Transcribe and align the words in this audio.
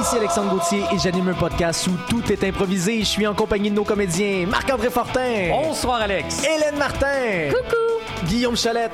Ici 0.00 0.16
Alexandre 0.18 0.50
Gauthier 0.52 0.82
et 0.94 0.98
j'anime 0.98 1.28
un 1.28 1.34
podcast 1.34 1.86
où 1.88 1.92
tout 2.08 2.22
est 2.30 2.44
improvisé. 2.44 3.00
Je 3.00 3.04
suis 3.04 3.26
en 3.26 3.34
compagnie 3.34 3.70
de 3.70 3.74
nos 3.74 3.84
comédiens 3.84 4.46
Marc-André 4.46 4.90
Fortin. 4.90 5.48
Bonsoir, 5.50 6.02
Alex. 6.02 6.44
Hélène 6.44 6.78
Martin. 6.78 7.48
Coucou. 7.50 7.85
Guillaume 8.26 8.56
Chalette. 8.56 8.92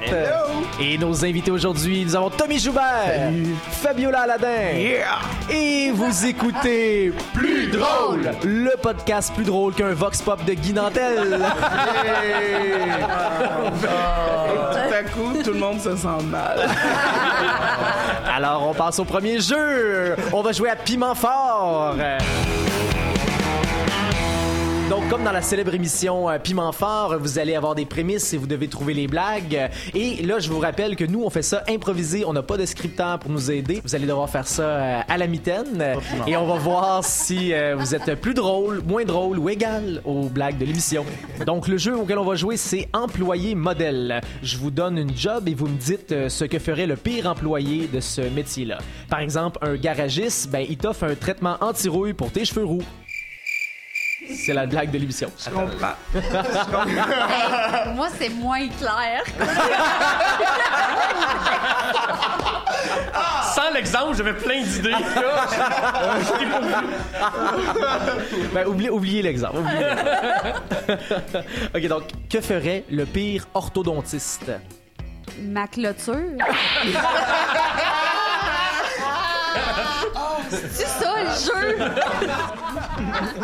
Et 0.81 0.99
nos 0.99 1.25
invités 1.25 1.51
aujourd'hui, 1.51 2.05
nous 2.05 2.17
avons 2.17 2.31
Tommy 2.31 2.59
Joubert. 2.59 3.31
Fabiola 3.71 4.23
Aladin. 4.23 4.49
Et 5.51 5.91
vous 5.93 6.27
écoutez 6.27 7.13
Plus 7.35 7.69
drôle, 7.69 8.31
le 8.45 8.73
podcast 8.81 9.33
plus 9.35 9.45
drôle 9.45 9.75
qu'un 9.75 9.93
vox 9.93 10.23
pop 10.23 10.45
de 10.45 10.53
Guy 10.55 10.73
Nantel. 10.73 11.39
Tout 14.73 14.95
à 14.95 15.03
coup, 15.05 15.43
tout 15.43 15.53
le 15.53 15.59
monde 15.59 15.81
se 15.81 15.97
sent 15.97 16.23
mal. 16.31 16.69
Alors, 18.35 18.69
on 18.69 18.75
passe 18.75 18.99
au 18.99 19.05
premier 19.05 19.41
jeu. 19.41 20.17
On 20.33 20.43
va 20.43 20.53
jouer 20.53 20.71
à 20.71 20.77
Piment 20.77 21.15
Fort. 21.15 21.95
Donc, 24.93 25.09
comme 25.09 25.25
dans 25.25 25.33
la 25.33 25.41
célèbre 25.41 25.73
émission 25.73 26.29
euh, 26.29 26.39
Piment 26.39 26.71
Fort, 26.71 27.17
vous 27.19 27.39
allez 27.39 27.55
avoir 27.55 27.75
des 27.75 27.87
prémices 27.87 28.35
et 28.35 28.37
vous 28.37 28.47
devez 28.47 28.69
trouver 28.69 28.93
les 28.93 29.07
blagues. 29.07 29.71
Et 29.95 30.23
là, 30.23 30.39
je 30.39 30.51
vous 30.51 30.59
rappelle 30.59 30.97
que 30.97 31.05
nous, 31.07 31.23
on 31.25 31.31
fait 31.31 31.41
ça 31.41 31.65
improvisé. 31.67 32.27
On 32.27 32.35
n'a 32.35 32.43
pas 32.43 32.59
de 32.59 32.67
scripteur 32.67 33.19
pour 33.19 33.31
nous 33.31 33.51
aider. 33.51 33.81
Vous 33.83 33.95
allez 33.95 34.05
devoir 34.05 34.29
faire 34.29 34.47
ça 34.47 34.63
euh, 34.63 35.01
à 35.09 35.17
la 35.17 35.27
mitaine. 35.29 35.97
Et 36.27 36.37
on 36.37 36.47
va 36.47 36.57
voir 36.57 37.05
si 37.05 37.55
euh, 37.55 37.75
vous 37.75 37.95
êtes 37.95 38.17
plus 38.17 38.35
drôle, 38.35 38.83
moins 38.87 39.07
drôle 39.07 39.39
ou 39.39 39.49
égal 39.49 40.03
aux 40.05 40.29
blagues 40.29 40.59
de 40.59 40.67
l'émission. 40.67 41.07
Donc, 41.47 41.69
le 41.69 41.79
jeu 41.79 41.97
auquel 41.97 42.19
on 42.19 42.27
va 42.27 42.35
jouer, 42.35 42.59
c'est 42.59 42.91
Employé 42.93 43.55
modèle. 43.55 44.21
Je 44.43 44.59
vous 44.59 44.71
donne 44.71 44.99
une 44.99 45.17
job 45.17 45.49
et 45.49 45.55
vous 45.55 45.69
me 45.69 45.79
dites 45.79 46.29
ce 46.29 46.45
que 46.45 46.59
ferait 46.59 46.87
le 46.87 46.97
pire 46.97 47.29
employé 47.29 47.89
de 47.91 48.01
ce 48.01 48.21
métier-là. 48.21 48.77
Par 49.09 49.21
exemple, 49.21 49.59
un 49.63 49.77
garagiste, 49.77 50.51
ben, 50.51 50.67
il 50.69 50.77
t'offre 50.77 51.05
un 51.05 51.15
traitement 51.15 51.57
anti-rouille 51.63 52.13
pour 52.13 52.31
tes 52.31 52.45
cheveux 52.45 52.67
roux. 52.67 52.83
C'est 54.31 54.53
la 54.53 54.67
blague 54.67 54.91
de 54.91 54.99
l'émission. 54.99 55.31
Je 55.39 55.51
comprends. 55.51 55.95
Hey, 57.33 57.95
moi, 57.95 58.09
c'est 58.19 58.29
moins 58.29 58.69
clair. 58.69 59.23
Sans 63.55 63.71
l'exemple, 63.73 64.17
j'avais 64.17 64.35
plein 64.35 64.63
d'idées. 64.63 64.95
Ben, 68.53 68.67
oubliez, 68.67 68.91
oubliez 68.91 69.23
l'exemple. 69.23 69.59
oubliez. 69.59 69.87
ok, 71.75 71.89
donc, 71.89 72.03
que 72.29 72.41
ferait 72.41 72.85
le 72.91 73.07
pire 73.07 73.47
orthodontiste? 73.55 74.51
Ma 75.41 75.67
clôture. 75.67 76.15
C'est 80.73 80.87
ça 80.87 81.15
le 81.23 81.31
jeu? 81.31 81.79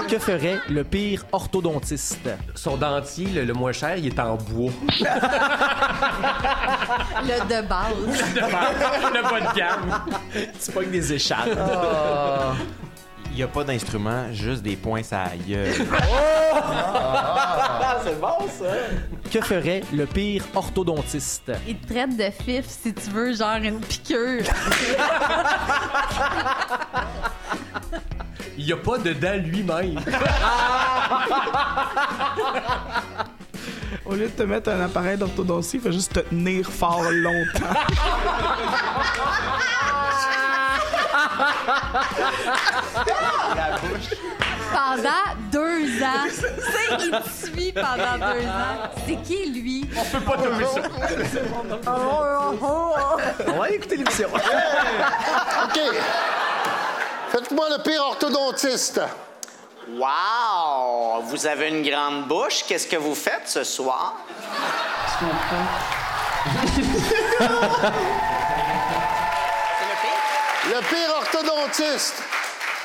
Que 0.08 0.18
ferait 0.18 0.58
le 0.68 0.84
pire 0.84 1.24
orthodontiste? 1.32 2.28
Son 2.54 2.76
dentier, 2.76 3.26
le, 3.28 3.44
le 3.44 3.52
moins 3.54 3.72
cher, 3.72 3.96
il 3.96 4.06
est 4.06 4.18
en 4.18 4.36
bois. 4.36 4.72
Le 7.22 7.38
de 7.48 7.66
base. 7.66 8.24
le 8.34 9.22
bas 9.22 9.40
de 9.40 9.56
gamme. 9.56 10.02
C'est 10.58 10.74
pas 10.74 10.80
que 10.80 10.88
des 10.88 11.12
écharpes. 11.12 11.48
Il 11.48 11.56
n'y 13.38 13.44
a 13.44 13.48
pas 13.48 13.62
d'instrument, 13.62 14.32
juste 14.32 14.62
des 14.62 14.74
points 14.74 15.02
à 15.12 15.28
gueule. 15.36 15.72
c'est 18.04 18.20
bon, 18.20 18.46
ça! 18.48 18.64
Que 19.30 19.40
ferait 19.40 19.82
le 19.92 20.06
pire 20.06 20.44
orthodontiste? 20.54 21.52
Il 21.66 21.76
te 21.76 21.92
traite 21.92 22.16
de 22.16 22.30
fif 22.30 22.66
si 22.66 22.92
tu 22.92 23.10
veux, 23.10 23.34
genre 23.34 23.56
une 23.62 23.80
piqûre. 23.80 24.42
Il 28.56 28.64
n'y 28.64 28.72
a 28.72 28.76
pas 28.76 28.98
de 28.98 29.12
dents 29.12 29.36
lui-même. 29.36 30.00
Au 34.04 34.14
lieu 34.14 34.26
de 34.26 34.32
te 34.32 34.42
mettre 34.42 34.70
un 34.70 34.80
appareil 34.80 35.16
d'orthodontie, 35.16 35.76
il 35.76 35.82
faut 35.82 35.92
juste 35.92 36.12
te 36.12 36.18
tenir 36.20 36.68
fort 36.68 37.04
longtemps. 37.08 37.74
Pendant 44.72 45.24
deux 45.50 46.02
ans. 46.02 46.24
Tu 46.26 46.30
sais, 46.34 46.52
il 47.00 47.10
te 47.10 47.46
suit 47.46 47.72
pendant 47.72 48.18
deux 48.18 48.46
ans. 48.46 48.90
C'est 49.06 49.22
qui, 49.22 49.50
lui? 49.50 49.88
On 49.96 50.04
peut 50.04 50.20
pas 50.20 50.36
tomber 50.36 50.66
ça. 50.66 50.82
On 53.46 53.52
va 53.58 53.70
écouter 53.70 53.96
l'émission. 53.96 54.28
OK. 54.34 55.80
Faites-moi 57.30 57.68
le 57.76 57.82
pire 57.82 58.02
orthodontiste. 58.02 59.00
Wow! 59.90 61.22
Vous 61.22 61.46
avez 61.46 61.68
une 61.68 61.82
grande 61.88 62.26
bouche. 62.26 62.64
Qu'est-ce 62.66 62.86
que 62.86 62.96
vous 62.96 63.14
faites 63.14 63.46
ce 63.48 63.64
soir? 63.64 64.16
C'est 65.18 65.24
le 65.24 65.30
Le 70.68 70.80
pire 70.80 71.14
orthodontiste. 71.16 72.22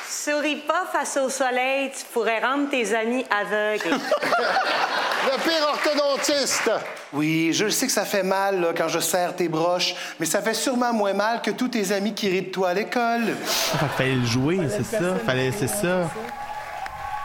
Souris 0.08 0.56
pas 0.56 0.86
face 0.92 1.16
au 1.16 1.28
soleil, 1.28 1.90
tu 1.90 2.04
pourrais 2.12 2.40
rendre 2.40 2.68
tes 2.70 2.94
amis 2.94 3.24
aveugles. 3.30 3.88
Le 5.24 5.42
pire 5.42 5.66
orthodontiste. 5.68 6.70
Oui, 7.12 7.52
je 7.54 7.68
sais 7.70 7.86
que 7.86 7.92
ça 7.92 8.04
fait 8.04 8.22
mal 8.22 8.60
là, 8.60 8.72
quand 8.76 8.88
je 8.88 8.98
serre 8.98 9.34
tes 9.34 9.48
broches, 9.48 9.94
mais 10.20 10.26
ça 10.26 10.42
fait 10.42 10.52
sûrement 10.54 10.92
moins 10.92 11.14
mal 11.14 11.40
que 11.40 11.50
tous 11.50 11.68
tes 11.68 11.92
amis 11.92 12.14
qui 12.14 12.28
rient 12.28 12.42
de 12.42 12.50
toi 12.50 12.70
à 12.70 12.74
l'école. 12.74 13.34
Fallait 13.96 14.16
le 14.16 14.26
jouer, 14.26 14.60
c'est 14.68 14.84
ça. 14.84 15.16
Fallait, 15.24 15.50
c'est 15.52 15.68
ça. 15.68 16.10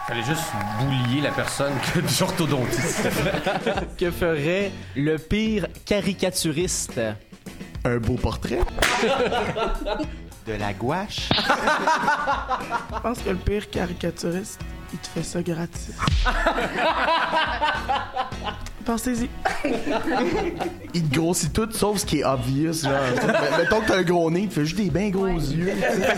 Fallait 0.07 0.23
juste 0.23 0.41
boulier 0.79 1.21
la 1.21 1.31
personne 1.31 1.73
que 1.93 1.99
du 1.99 2.23
orthodontiste. 2.23 3.09
Que 3.97 4.09
ferait 4.11 4.71
le 4.95 5.17
pire 5.17 5.67
caricaturiste? 5.85 6.99
Un 7.83 7.97
beau 7.97 8.15
portrait. 8.15 8.59
De 10.49 10.55
la 10.55 10.73
gouache. 10.73 11.29
Je 12.95 12.99
pense 13.03 13.19
que 13.19 13.29
le 13.29 13.35
pire 13.35 13.69
caricaturiste, 13.69 14.59
il 14.91 14.97
te 14.97 15.07
fait 15.07 15.21
ça 15.21 15.43
gratis. 15.43 15.91
Pensez-y. 18.83 19.29
Il 20.95 21.07
te 21.07 21.15
grossit 21.15 21.53
tout 21.53 21.69
sauf 21.71 21.99
ce 21.99 22.05
qui 22.07 22.21
est 22.21 22.23
obvious. 22.23 22.73
Genre. 22.81 22.93
Mettons 23.59 23.81
que 23.81 23.87
t'as 23.89 23.97
un 23.97 24.01
gros 24.01 24.31
nez, 24.31 24.39
il 24.41 24.49
te 24.49 24.55
fait 24.55 24.65
juste 24.65 24.77
des 24.77 24.89
bien 24.89 25.09
gros 25.09 25.27
yeux. 25.27 25.71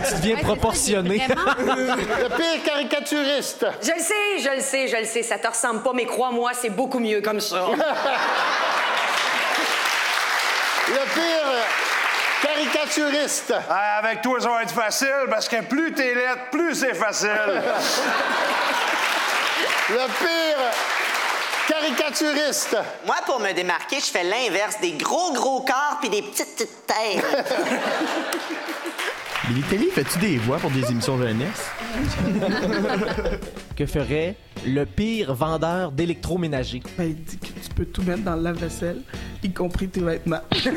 Tu 0.08 0.16
deviens 0.16 0.36
Ouais, 0.38 0.44
proportionné. 0.44 1.18
ça, 1.28 1.36
Le 1.58 2.30
pire 2.30 2.64
caricaturiste. 2.64 3.66
je 3.82 3.92
le 3.92 4.00
sais, 4.00 4.40
je 4.42 4.56
le 4.56 4.62
sais, 4.62 4.88
je 4.88 4.96
le 4.96 5.04
sais, 5.06 5.24
ça 5.24 5.40
te 5.40 5.48
ressemble 5.48 5.84
pas, 5.84 5.92
mais 5.94 6.06
crois-moi, 6.06 6.52
c'est 6.54 6.70
beaucoup 6.70 7.00
mieux 7.00 7.20
comme 7.20 7.42
ça. 7.42 7.66
Le 10.88 11.14
pire 11.14 11.66
caricaturiste. 12.42 13.54
Ah, 13.70 13.98
avec 14.00 14.22
toi, 14.22 14.40
ça 14.40 14.50
va 14.50 14.64
être 14.64 14.74
facile 14.74 15.28
parce 15.30 15.48
que 15.48 15.62
plus 15.62 15.94
t'es 15.94 16.14
lettre, 16.14 16.50
plus 16.52 16.76
c'est 16.76 16.94
facile. 16.94 17.30
Le 19.90 20.08
pire 20.08 20.58
caricaturiste. 21.68 22.78
Moi, 23.06 23.16
pour 23.26 23.40
me 23.40 23.52
démarquer, 23.54 24.00
je 24.00 24.06
fais 24.06 24.24
l'inverse 24.24 24.80
des 24.82 24.92
gros, 24.94 25.32
gros 25.34 25.62
corps 25.62 25.98
puis 26.00 26.10
des 26.10 26.22
petites, 26.22 26.56
petites 26.56 26.86
têtes. 26.86 27.26
Billy 29.48 29.62
Telly, 29.64 29.88
fais-tu 29.90 30.20
des 30.20 30.38
voix 30.38 30.58
pour 30.58 30.70
des 30.70 30.92
émissions 30.92 31.18
de 31.18 31.28
jeunesse? 31.28 31.72
Que 33.76 33.86
ferait 33.88 34.36
le 34.66 34.86
pire 34.86 35.34
vendeur 35.34 35.92
d'électroménager? 35.92 36.82
Ben, 36.98 37.06
il 37.06 37.16
dit 37.24 37.38
que 37.38 37.48
tu 37.48 37.70
peux 37.76 37.86
tout 37.86 38.04
mettre 38.04 38.22
dans 38.22 38.36
le 38.36 38.44
lave-vaisselle, 38.44 39.02
y 39.42 39.52
compris 39.52 39.88
tes 39.90 40.02
vêtements. 40.02 40.42
Tu 40.52 40.70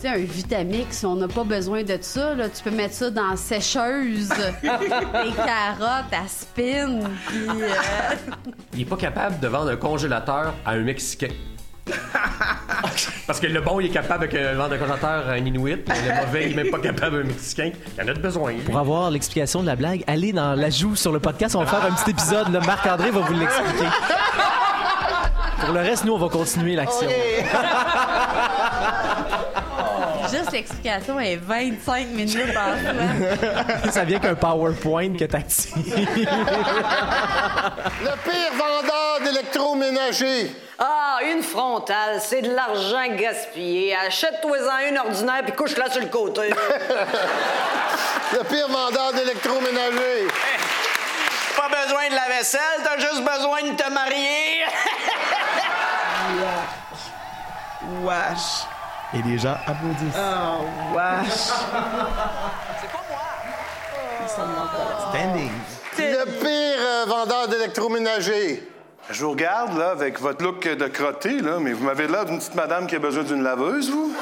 sais, 0.00 0.08
un 0.08 0.16
Vitamix, 0.18 1.04
on 1.04 1.16
n'a 1.16 1.28
pas 1.28 1.44
besoin 1.44 1.82
de 1.82 1.98
ça. 2.00 2.34
Là. 2.34 2.48
Tu 2.48 2.62
peux 2.62 2.70
mettre 2.70 2.94
ça 2.94 3.10
dans 3.10 3.30
la 3.30 3.36
sécheuse. 3.36 4.28
Des 4.62 4.68
carottes 5.36 6.12
à 6.12 6.26
spin. 6.28 7.00
Puis, 7.26 7.48
euh, 7.48 7.70
Il 8.74 8.80
est 8.82 8.84
pas 8.84 8.96
capable 8.96 9.40
de 9.40 9.48
vendre 9.48 9.70
un 9.70 9.76
congélateur 9.76 10.54
à 10.64 10.72
un 10.72 10.82
Mexicain. 10.82 11.28
Parce 13.30 13.38
que 13.38 13.46
le 13.46 13.60
bon, 13.60 13.78
il 13.78 13.86
est 13.86 13.90
capable 13.90 14.28
de 14.28 14.38
vendre 14.56 14.72
un 14.74 14.76
congélateur 14.78 15.28
à 15.28 15.32
un 15.34 15.36
Inuit, 15.36 15.84
mais 15.86 15.94
le 16.04 16.26
mauvais, 16.26 16.46
il 16.46 16.52
est 16.58 16.64
même 16.64 16.72
pas 16.72 16.80
capable 16.80 17.18
à 17.18 17.20
un 17.20 17.22
Mexicain. 17.22 17.70
Il 17.96 18.02
en 18.02 18.08
a 18.08 18.12
de 18.12 18.18
besoin. 18.18 18.54
Pour 18.66 18.76
avoir 18.76 19.08
l'explication 19.08 19.60
de 19.60 19.66
la 19.66 19.76
blague, 19.76 20.02
allez 20.08 20.32
dans 20.32 20.54
l'ajout 20.56 20.96
sur 20.96 21.12
le 21.12 21.20
podcast. 21.20 21.54
On 21.54 21.60
va 21.60 21.66
faire 21.66 21.84
un 21.84 21.94
petit 21.94 22.10
épisode. 22.10 22.52
là. 22.52 22.58
Marc-André 22.66 23.12
va 23.12 23.20
vous 23.20 23.32
l'expliquer. 23.34 23.86
Pour 25.60 25.72
le 25.72 25.78
reste, 25.78 26.04
nous, 26.06 26.14
on 26.14 26.18
va 26.18 26.28
continuer 26.28 26.74
l'action. 26.74 27.06
Juste 30.50 30.52
l'explication 30.52 31.20
est 31.20 31.36
25 31.36 32.06
minutes 32.08 32.56
en 32.56 32.76
soi. 32.78 32.92
Ça 33.92 34.04
vient 34.04 34.18
qu'un 34.18 34.34
PowerPoint 34.34 35.16
que 35.16 35.24
t'actives. 35.24 35.74
Le 38.02 38.14
pire 38.24 38.52
vendeur 38.56 39.20
d'électroménager. 39.24 40.40
électroménager. 40.40 40.56
Ah, 40.78 41.18
une 41.30 41.42
frontale, 41.42 42.20
c'est 42.20 42.42
de 42.42 42.54
l'argent 42.54 43.14
gaspillé. 43.16 43.94
Achète-toi-en 44.06 44.88
une 44.88 44.98
ordinaire 44.98 45.42
puis 45.44 45.52
couche-la 45.52 45.90
sur 45.90 46.00
le 46.00 46.08
côté. 46.08 46.50
Le 48.32 48.44
pire 48.44 48.68
vendeur 48.68 49.12
d'électroménager. 49.12 50.28
Pas 51.56 51.68
besoin 51.68 52.08
de 52.08 52.14
la 52.14 52.28
vaisselle, 52.36 52.60
t'as 52.82 52.98
juste 52.98 53.22
besoin 53.22 53.62
de 53.62 53.76
te 53.76 53.90
marier. 53.90 54.64
Wesh. 58.02 58.64
Et 59.12 59.22
les 59.22 59.38
gens 59.38 59.56
applaudissent. 59.66 60.14
Oh, 60.16 60.64
wesh. 60.94 61.50
Standing. 64.28 65.50
Le 65.98 66.24
pire 66.24 66.78
euh, 66.80 67.04
vendeur 67.06 67.48
d'électroménager. 67.48 68.68
Je 69.10 69.24
vous 69.24 69.32
regarde, 69.32 69.76
là, 69.76 69.90
avec 69.90 70.20
votre 70.20 70.44
look 70.44 70.62
de 70.68 70.86
crotté, 70.86 71.40
là, 71.40 71.58
mais 71.58 71.72
vous 71.72 71.84
m'avez 71.84 72.06
l'air 72.06 72.24
d'une 72.24 72.38
petite 72.38 72.54
madame 72.54 72.86
qui 72.86 72.94
a 72.94 73.00
besoin 73.00 73.24
d'une 73.24 73.42
laveuse, 73.42 73.90
vous? 73.90 74.14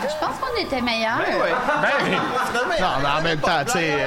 Je 0.00 0.14
pense 0.24 0.36
qu'on 0.40 0.56
était 0.60 0.80
meilleurs. 0.80 1.18
Non, 1.18 2.86
mais 3.02 3.08
en 3.18 3.22
même 3.22 3.40
temps, 3.40 3.64
tu 3.66 3.72
sais. 3.72 3.94
euh, 4.00 4.06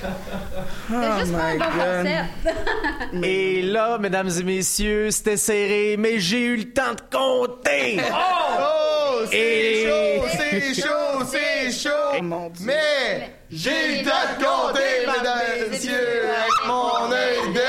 C'est 0.00 1.20
juste 1.20 1.32
pas 1.32 1.42
un 1.44 1.56
bon 1.56 1.64
God. 1.64 2.04
concept. 2.04 3.24
Et 3.24 3.62
là, 3.62 3.98
mesdames 3.98 4.30
et 4.38 4.42
messieurs, 4.42 5.10
c'était 5.10 5.36
serré, 5.36 5.96
mais 5.98 6.18
j'ai 6.18 6.40
eu 6.40 6.56
le 6.56 6.72
temps 6.72 6.94
de 6.94 7.16
compter. 7.16 8.00
Oh, 8.12 9.20
c'est 9.30 9.36
Et- 9.36 9.86
chaud, 9.86 10.26
c'est 10.32 10.74
chaud, 10.82 11.24
c'est 11.30 11.70
chaud. 11.72 12.22
mon 12.22 12.48
Dieu. 12.50 12.66
Mais 12.66 13.30
j'ai 13.50 13.70
eu 13.70 13.98
le 13.98 14.04
temps 14.04 14.10
de 14.38 14.44
compter, 14.44 15.06
mesdames 15.06 15.38
et 15.66 15.70
messieurs, 15.70 15.94
avec 15.94 16.66
mon 16.66 17.12
œil 17.12 17.52
de. 17.54 17.60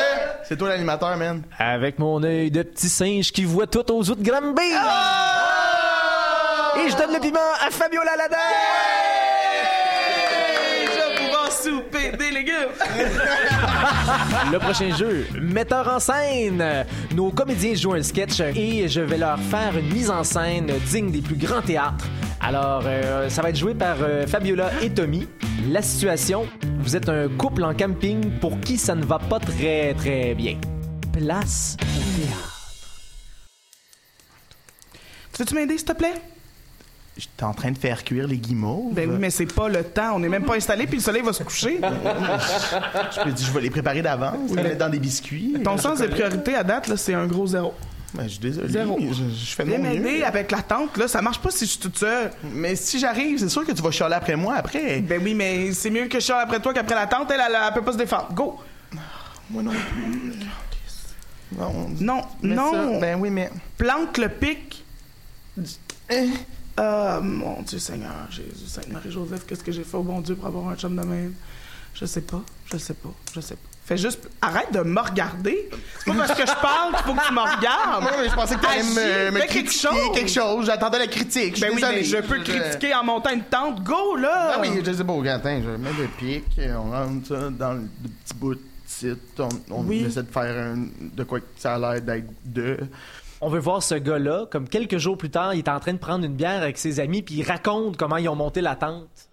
C'est 0.47 0.57
toi 0.57 0.69
l'animateur, 0.69 1.15
man. 1.17 1.43
Avec 1.57 1.99
mon 1.99 2.21
œil 2.23 2.49
de 2.51 2.63
petit 2.63 2.89
singe 2.89 3.31
qui 3.31 3.43
voit 3.45 3.67
tout 3.67 3.89
aux 3.91 4.09
autres 4.09 4.21
Granby. 4.23 4.61
Et 6.83 6.89
je 6.89 6.95
donne 6.95 7.13
le 7.13 7.19
piment 7.19 7.39
à 7.65 7.69
Fabiola 7.69 8.15
Ladin. 8.17 8.37
Je 8.37 9.10
des 11.91 12.31
légumes. 12.31 12.53
Le 14.51 14.57
prochain 14.59 14.95
jeu, 14.95 15.25
metteur 15.39 15.87
en 15.87 15.99
scène. 15.99 16.63
Nos 17.15 17.31
comédiens 17.31 17.75
jouent 17.75 17.93
un 17.93 18.03
sketch 18.03 18.39
et 18.55 18.87
je 18.87 19.01
vais 19.01 19.17
leur 19.17 19.39
faire 19.39 19.77
une 19.77 19.93
mise 19.93 20.09
en 20.09 20.23
scène 20.23 20.71
digne 20.87 21.11
des 21.11 21.21
plus 21.21 21.35
grands 21.35 21.61
théâtres. 21.61 22.05
Alors, 22.39 22.83
euh, 22.85 23.29
ça 23.29 23.41
va 23.41 23.49
être 23.49 23.57
joué 23.57 23.73
par 23.75 23.97
euh, 24.01 24.25
Fabiola 24.25 24.71
et 24.81 24.89
Tommy. 24.89 25.27
La 25.69 25.81
situation, 25.81 26.47
vous 26.79 26.95
êtes 26.95 27.07
un 27.07 27.29
couple 27.29 27.63
en 27.63 27.73
camping 27.75 28.31
pour 28.39 28.59
qui 28.59 28.77
ça 28.77 28.95
ne 28.95 29.03
va 29.03 29.19
pas 29.19 29.39
très 29.39 29.93
très 29.93 30.33
bien. 30.33 30.59
Place 31.13 31.77
au 31.81 32.19
théâtre. 32.19 32.57
Tu 35.33 35.43
veux-tu 35.43 35.55
m'aider, 35.55 35.77
s'il 35.77 35.87
te 35.87 35.93
plaît? 35.93 36.15
J'étais 37.17 37.43
en 37.43 37.53
train 37.53 37.71
de 37.71 37.77
faire 37.77 38.03
cuire 38.05 38.25
les 38.25 38.37
guimauves. 38.37 38.93
Ben 38.93 39.09
oui, 39.09 39.17
mais 39.19 39.29
c'est 39.29 39.45
pas 39.45 39.67
le 39.67 39.83
temps. 39.83 40.15
On 40.15 40.19
n'est 40.19 40.29
même 40.29 40.45
pas 40.45 40.55
installé, 40.55 40.87
puis 40.87 40.95
le 40.97 41.03
soleil 41.03 41.21
va 41.21 41.33
se 41.33 41.43
coucher. 41.43 41.79
Je 43.15 43.25
me 43.27 43.31
dis, 43.31 43.43
je 43.45 43.51
vais 43.51 43.61
les 43.61 43.69
préparer 43.69 44.01
d'avance, 44.01 44.49
les 44.49 44.63
mettre 44.63 44.77
dans 44.77 44.89
des 44.89 44.99
biscuits. 44.99 45.55
Ton 45.63 45.77
sens 45.77 45.99
des 45.99 46.07
priorités 46.07 46.55
à 46.55 46.63
date, 46.63 46.87
là, 46.87 46.95
c'est 46.95 47.13
un 47.13 47.27
gros 47.27 47.47
zéro. 47.47 47.73
Ben, 48.13 48.23
je 48.23 48.29
suis 48.29 48.39
désolé. 48.39 48.67
Zéro. 48.69 48.97
Je, 48.99 49.23
je 49.33 49.55
fais 49.55 49.63
mon 49.63 49.77
m'aider 49.77 50.19
mieux. 50.19 50.25
avec 50.25 50.51
la 50.51 50.61
tente, 50.61 50.97
là, 50.97 51.07
ça 51.07 51.21
marche 51.21 51.39
pas 51.39 51.49
si 51.51 51.65
je 51.65 51.71
suis 51.71 51.79
toute 51.79 51.97
seule. 51.97 52.31
Mais 52.43 52.75
si 52.75 52.99
j'arrive, 52.99 53.39
c'est 53.39 53.49
sûr 53.49 53.65
que 53.65 53.71
tu 53.71 53.81
vas 53.81 53.91
chialer 53.91 54.15
après 54.15 54.35
moi 54.35 54.55
après. 54.55 54.99
Ben 54.99 55.21
oui, 55.23 55.33
mais 55.33 55.71
c'est 55.73 55.89
mieux 55.89 56.07
que 56.07 56.19
je 56.19 56.25
chiale 56.25 56.41
après 56.43 56.59
toi 56.59 56.73
qu'après 56.73 56.95
la 56.95 57.07
tente. 57.07 57.31
Elle, 57.31 57.41
elle, 57.45 57.57
elle 57.67 57.73
peut 57.73 57.83
pas 57.83 57.93
se 57.93 57.97
défendre. 57.97 58.33
Go! 58.33 58.59
Moi 59.49 59.63
non 59.63 59.71
plus. 59.71 60.33
Non. 61.57 61.89
Non, 61.99 62.21
mais 62.41 62.55
non! 62.55 62.71
ça, 62.71 62.99
ben 62.99 63.19
oui, 63.19 63.29
mais. 63.29 63.49
Plante 63.77 64.17
le 64.17 64.29
pic. 64.29 64.83
Ah, 66.77 67.19
mon 67.21 67.61
Dieu 67.63 67.79
Seigneur, 67.79 68.27
Jésus, 68.29 68.67
Sainte 68.67 68.89
Marie-Joseph, 68.89 69.45
qu'est-ce 69.45 69.63
que 69.63 69.71
j'ai 69.71 69.83
fait 69.83 69.97
au 69.97 70.03
bon 70.03 70.21
Dieu 70.21 70.35
pour 70.35 70.47
avoir 70.47 70.69
un 70.69 70.75
chum 70.75 70.95
de 70.95 71.03
même? 71.03 71.33
Je 71.93 72.05
sais 72.05 72.21
pas, 72.21 72.41
je 72.71 72.77
sais 72.77 72.93
pas, 72.93 73.09
je 73.35 73.41
sais 73.41 73.55
pas. 73.55 73.61
Fais 73.83 73.97
juste, 73.97 74.21
arrête 74.41 74.71
de 74.71 74.79
me 74.81 75.01
regarder. 75.01 75.67
C'est 75.99 76.11
pas 76.13 76.25
parce 76.25 76.39
que 76.39 76.47
je 76.47 76.61
parle 76.61 76.95
qu'il 76.95 77.03
faut 77.03 77.13
que 77.13 77.27
tu 77.27 77.33
me 77.33 77.39
regardes. 77.41 78.03
Moi, 78.03 78.11
mais 78.21 78.29
je 78.29 78.33
pensais 78.35 78.55
que 78.55 78.61
t'allais 78.61 78.83
me, 78.83 79.31
me 79.31 79.39
fais 79.41 79.47
quelque 79.47 79.65
critiquer 79.67 79.87
chose. 79.89 80.15
quelque 80.15 80.31
chose. 80.31 80.65
J'attendais 80.67 80.99
la 80.99 81.07
critique. 81.07 81.59
Ben 81.59 81.71
oui, 81.75 81.81
mais 81.81 82.03
je 82.03 82.17
peux 82.17 82.39
critiquer 82.39 82.93
en 82.95 83.03
montant 83.03 83.31
une 83.31 83.43
tente. 83.43 83.83
Go, 83.83 84.15
là! 84.15 84.53
Ah 84.55 84.59
oui, 84.61 84.69
je 84.85 84.93
sais 84.93 85.03
pas, 85.03 85.13
attends, 85.33 85.61
je 85.61 85.69
mets 85.71 85.93
le 85.99 86.07
pic, 86.17 86.45
on 86.77 86.91
rentre 86.91 87.27
ça 87.27 87.49
dans 87.49 87.73
le 87.73 87.81
petit 88.23 88.33
bout 88.35 88.55
de 88.55 88.61
site, 88.85 89.39
on, 89.39 89.49
on 89.71 89.83
Oui. 89.83 90.05
essaie 90.05 90.23
de 90.23 90.31
faire 90.31 90.73
un, 90.73 90.85
de 91.01 91.23
quoi 91.25 91.39
que 91.41 91.45
ça 91.57 91.75
a 91.75 91.79
l'air 91.79 92.01
d'être 92.01 92.27
deux. 92.45 92.77
On 93.43 93.49
veut 93.49 93.59
voir 93.59 93.81
ce 93.81 93.95
gars-là, 93.95 94.45
comme 94.51 94.69
quelques 94.69 94.99
jours 94.99 95.17
plus 95.17 95.31
tard, 95.31 95.55
il 95.55 95.59
est 95.59 95.69
en 95.69 95.79
train 95.79 95.93
de 95.93 95.97
prendre 95.97 96.23
une 96.23 96.35
bière 96.35 96.61
avec 96.61 96.77
ses 96.77 96.99
amis, 96.99 97.23
puis 97.23 97.35
il 97.35 97.43
raconte 97.43 97.97
comment 97.97 98.17
ils 98.17 98.29
ont 98.29 98.35
monté 98.35 98.61
la 98.61 98.75
tente. 98.75 99.30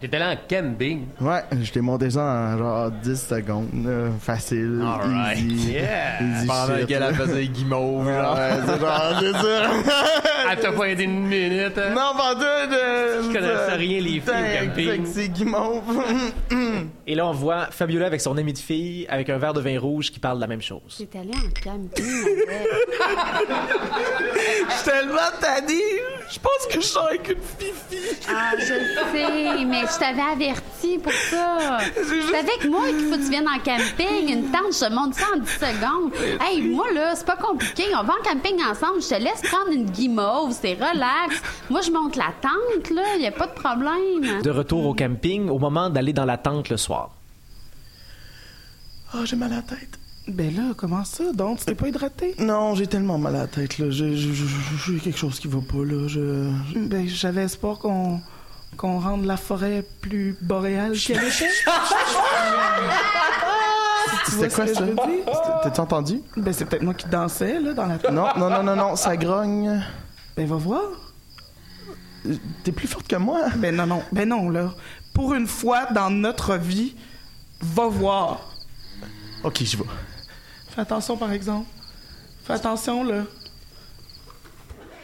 T'étais 0.00 0.16
allé 0.16 0.36
en 0.36 0.38
camping. 0.48 1.06
Ouais, 1.20 1.42
je 1.62 1.70
t'ai 1.72 1.80
monté 1.80 2.10
ça 2.10 2.22
en 2.22 2.58
genre 2.58 2.90
10 2.90 3.20
secondes, 3.28 3.68
là, 3.84 4.10
facile, 4.20 4.82
Alright. 4.84 5.38
easy. 5.38 5.72
Yeah. 5.72 6.22
easy 6.22 6.46
Pendant 6.46 6.76
shit, 6.78 6.86
qu'elle 6.86 7.00
là. 7.00 7.12
faisait 7.14 7.46
guimauve, 7.46 8.08
là. 8.08 8.34
Ouais, 8.34 8.50
c'est 8.66 8.80
genre, 8.80 9.20
c'est 9.20 9.32
ça. 9.32 9.70
Elle 10.50 10.58
t'a 10.60 10.72
pas 10.72 10.84
aidé 10.88 11.04
une 11.04 11.26
minute, 11.26 11.78
hein? 11.78 11.90
non, 11.94 12.12
pas 12.16 12.34
deux 12.34 12.66
de... 12.70 13.22
Je 13.22 13.32
connaissais 13.32 13.74
rien, 13.76 14.00
les 14.00 14.20
filles 14.20 14.22
au 14.62 14.66
camping. 14.66 15.06
C'est 15.06 15.28
guimauve. 15.28 16.04
Et 17.06 17.14
là, 17.14 17.26
on 17.26 17.32
voit 17.32 17.66
Fabiola 17.70 18.06
avec 18.06 18.20
son 18.20 18.36
ami 18.36 18.52
de 18.52 18.58
fille, 18.58 19.06
avec 19.08 19.30
un 19.30 19.38
verre 19.38 19.54
de 19.54 19.60
vin 19.60 19.78
rouge, 19.78 20.10
qui 20.10 20.18
parle 20.20 20.36
de 20.36 20.40
la 20.42 20.46
même 20.46 20.62
chose. 20.62 21.04
T'es 21.10 21.18
allé 21.18 21.30
en 21.30 21.50
camping 21.62 22.04
avec. 22.48 22.68
Je 24.68 24.74
suis 24.74 24.84
tellement 24.84 25.30
tanné. 25.40 25.80
Je 26.30 26.38
pense 26.38 26.66
que 26.70 26.80
je 26.80 26.86
sors 26.86 27.06
avec 27.06 27.28
une 27.28 27.42
fifi. 27.58 28.16
Ah, 28.28 28.52
je 28.58 28.74
le 28.74 28.94
sais, 29.12 29.64
mais 29.64 29.82
je 29.82 29.98
t'avais 29.98 30.22
averti 30.32 30.98
pour 30.98 31.12
ça. 31.12 31.78
C'est 31.94 32.38
avec 32.38 32.64
moi 32.68 32.86
qu'il 32.88 33.08
faut 33.08 33.16
que 33.16 33.22
tu 33.22 33.30
viennes 33.30 33.48
en 33.48 33.58
camping. 33.58 34.32
Une 34.32 34.50
tente, 34.50 34.72
je 34.72 34.86
te 34.86 34.92
montre 34.92 35.16
ça 35.16 35.26
en 35.34 35.38
10 35.38 35.48
secondes. 35.48 36.12
Hey, 36.40 36.62
moi, 36.62 36.86
là, 36.92 37.14
c'est 37.14 37.26
pas 37.26 37.36
compliqué. 37.36 37.84
On 37.94 38.02
va 38.02 38.14
en 38.14 38.22
camping 38.24 38.62
ensemble. 38.64 39.02
Je 39.02 39.08
te 39.08 39.14
laisse 39.14 39.42
prendre 39.42 39.70
une 39.70 39.90
guimauve. 39.90 40.56
C'est 40.58 40.74
relax. 40.74 41.40
Moi, 41.70 41.82
je 41.82 41.90
monte 41.90 42.16
la 42.16 42.32
tente, 42.40 42.90
là. 42.90 43.16
Y 43.18 43.26
a 43.26 43.32
pas 43.32 43.46
de 43.46 43.52
problème. 43.54 44.42
De 44.42 44.50
retour 44.50 44.86
au 44.86 44.94
camping, 44.94 45.48
au 45.48 45.58
moment 45.58 45.90
d'aller 45.90 46.12
dans 46.12 46.24
la 46.24 46.38
tente 46.38 46.68
le 46.68 46.76
soir. 46.76 47.10
Oh, 49.14 49.24
j'ai 49.24 49.36
mal 49.36 49.52
à 49.52 49.56
la 49.56 49.62
tête. 49.62 49.98
Ben 50.26 50.54
là, 50.56 50.72
comment 50.76 51.04
ça? 51.04 51.32
Donc, 51.32 51.58
tu 51.58 51.66
t'es 51.66 51.74
pas 51.74 51.88
hydraté? 51.88 52.34
Non, 52.38 52.74
j'ai 52.74 52.86
tellement 52.86 53.18
mal 53.18 53.36
à 53.36 53.40
la 53.40 53.46
tête, 53.46 53.78
là. 53.78 53.90
J'ai 53.90 54.98
quelque 55.02 55.18
chose 55.18 55.38
qui 55.38 55.48
va 55.48 55.58
pas, 55.60 55.84
là. 55.84 56.08
Je... 56.08 56.50
Ben, 56.76 57.06
j'avais 57.06 57.42
espoir 57.42 57.78
qu'on 57.78 58.20
qu'on 58.76 58.98
rende 58.98 59.24
la 59.24 59.36
forêt 59.36 59.84
plus 60.00 60.36
boréale 60.40 60.98
qu'elle 60.98 61.18
était. 61.18 61.30
C'était 64.26 64.48
quoi, 64.48 64.66
ça? 64.66 64.84
je 64.86 65.62
T'as-tu 65.62 65.80
entendu? 65.80 66.20
Ben, 66.36 66.52
c'est 66.52 66.64
peut-être 66.64 66.82
moi 66.82 66.94
qui 66.94 67.06
dansais, 67.06 67.60
là, 67.60 67.72
dans 67.72 67.86
la. 67.86 67.98
Non, 68.10 68.28
non, 68.36 68.50
non, 68.50 68.62
non, 68.62 68.76
non, 68.76 68.96
ça 68.96 69.16
grogne. 69.16 69.80
Ben, 70.36 70.46
va 70.46 70.56
voir. 70.56 70.82
T'es 72.64 72.72
plus 72.72 72.88
forte 72.88 73.06
que 73.06 73.16
moi. 73.16 73.42
Ben, 73.56 73.76
non, 73.76 73.86
non. 73.86 74.02
Ben, 74.10 74.28
non, 74.28 74.48
là. 74.48 74.74
Pour 75.12 75.34
une 75.34 75.46
fois 75.46 75.86
dans 75.92 76.10
notre 76.10 76.56
vie, 76.56 76.96
va 77.60 77.86
voir. 77.86 78.50
Ok, 79.44 79.62
j'y 79.62 79.76
vais. 79.76 79.84
Fais 80.74 80.80
attention, 80.80 81.16
par 81.16 81.32
exemple. 81.32 81.66
Fais 82.44 82.54
attention, 82.54 83.04
là. 83.04 83.22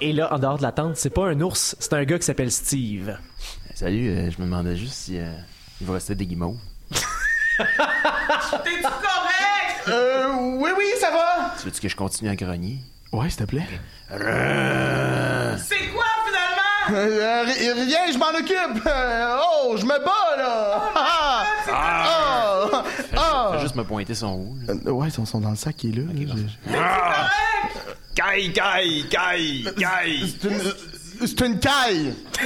Et 0.00 0.12
là, 0.12 0.32
en 0.32 0.38
dehors 0.38 0.56
de 0.58 0.62
la 0.62 0.72
tente, 0.72 0.96
c'est 0.96 1.10
pas 1.10 1.26
un 1.28 1.40
ours, 1.40 1.76
c'est 1.78 1.92
un 1.92 2.04
gars 2.04 2.18
qui 2.18 2.24
s'appelle 2.24 2.50
Steve. 2.50 3.16
Salut, 3.74 4.08
euh, 4.10 4.30
je 4.30 4.38
me 4.38 4.44
demandais 4.46 4.76
juste 4.76 4.94
si 4.94 5.18
euh, 5.18 5.30
il 5.80 5.86
va 5.86 5.94
rester 5.94 6.14
des 6.14 6.26
guimauves. 6.26 6.56
T'es-tu 6.90 8.82
correct? 8.82 9.88
Euh, 9.88 10.32
oui, 10.58 10.70
oui, 10.76 10.86
ça 11.00 11.10
va. 11.10 11.54
Tu 11.58 11.66
veux-tu 11.66 11.80
que 11.80 11.88
je 11.88 11.96
continue 11.96 12.30
à 12.30 12.36
grogner? 12.36 12.78
Ouais, 13.12 13.28
s'il 13.28 13.38
te 13.40 13.44
plaît. 13.44 13.66
C'est 14.08 14.16
quoi, 14.18 16.04
finalement? 16.26 16.92
Euh, 16.92 17.42
ri- 17.44 17.72
rien, 17.84 18.10
je 18.12 18.18
m'en 18.18 18.30
occupe. 18.30 18.88
Oh, 19.66 19.76
je 19.76 19.84
me 19.84 20.04
bats, 20.04 20.36
là. 20.36 20.82
Ah! 21.72 22.39
Ah! 23.61 23.62
Ah! 23.62 23.62
Juste 23.62 23.76
me 23.76 23.85
pointer 23.85 24.14
son 24.14 24.55
là. 24.67 24.75
Euh, 24.87 24.90
ouais, 24.90 25.09
ils 25.09 25.12
sont, 25.12 25.26
sont 25.26 25.40
dans 25.40 25.50
le 25.50 25.57
sac 25.57 25.76
qui 25.76 25.90
est 25.90 25.93
là. 25.93 26.02
là. 26.02 26.35
Je- 26.37 26.73
Caille, 28.14 28.52
caille, 28.52 29.05
caille, 29.09 29.64
caille! 29.79 30.35
C'est 30.40 30.49
une, 30.49 30.61
c'est 31.26 31.40
une 31.47 31.59
caille. 31.61 32.14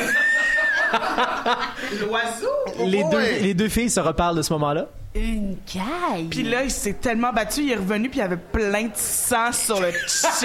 L'oiseau? 2.01 2.87
Les, 2.87 3.03
Oh, 3.05 3.11
deux, 3.11 3.17
ouais. 3.17 3.39
les 3.41 3.55
deux 3.55 3.69
filles 3.69 3.91
se 3.91 4.01
reparlent 4.01 4.37
de 4.37 4.43
ce 4.43 4.53
moment-là. 4.53 4.87
Une 5.17 5.57
caille. 5.65 6.25
Puis 6.29 6.43
là, 6.43 6.65
il 6.65 6.71
s'est 6.73 6.95
tellement 6.95 7.33
battu, 7.33 7.63
il 7.63 7.71
est 7.71 7.77
revenu, 7.77 8.09
puis 8.09 8.19
il 8.19 8.23
avait 8.23 8.37
plein 8.37 8.83
de 8.85 8.91
sang 8.97 9.53
sur 9.53 9.81
le 9.81 9.93
chest. 10.09 10.45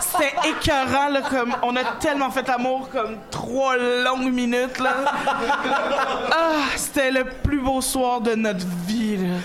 C'était 0.00 0.34
écœurant, 0.50 1.08
là, 1.08 1.22
comme... 1.30 1.54
On 1.62 1.74
a 1.76 1.84
tellement 1.98 2.30
fait 2.30 2.46
l'amour, 2.46 2.90
comme 2.90 3.16
trois 3.30 3.76
longues 3.78 4.30
minutes, 4.32 4.78
là. 4.78 4.94
Ah, 5.26 6.66
c'était 6.76 7.10
le 7.10 7.24
plus 7.42 7.60
beau 7.60 7.80
soir 7.80 8.20
de 8.20 8.34
notre 8.34 8.66
vie. 8.86 8.95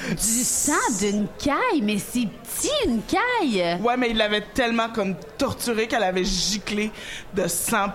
Du 0.09 0.43
sang 0.43 0.73
d'une 0.99 1.27
caille? 1.37 1.81
Mais 1.81 1.97
c'est 1.97 2.27
petit, 2.27 2.71
une 2.85 3.01
caille! 3.03 3.79
Ouais, 3.81 3.97
mais 3.97 4.09
il 4.09 4.17
l'avait 4.17 4.45
tellement 4.53 4.89
comme 4.89 5.15
torturé 5.37 5.87
qu'elle 5.87 6.03
avait 6.03 6.23
giclé 6.23 6.91
de 7.33 7.47
sang 7.47 7.87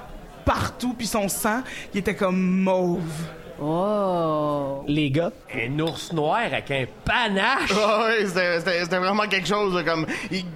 partout, 0.44 0.94
puis 0.96 1.06
son 1.06 1.28
sang, 1.28 1.62
il 1.92 2.00
était 2.00 2.14
comme 2.14 2.38
mauve. 2.38 3.02
Oh! 3.60 4.84
Les 4.86 5.10
gars, 5.10 5.32
Un 5.54 5.78
ours 5.78 6.12
noir 6.12 6.38
avec 6.52 6.70
un 6.70 6.84
panache. 7.04 7.72
Ah 7.74 8.04
ouais, 8.06 8.26
c'était- 8.26 8.98
vraiment 8.98 9.26
quelque 9.26 9.48
chose, 9.48 9.74
là, 9.74 9.82
comme 9.82 10.06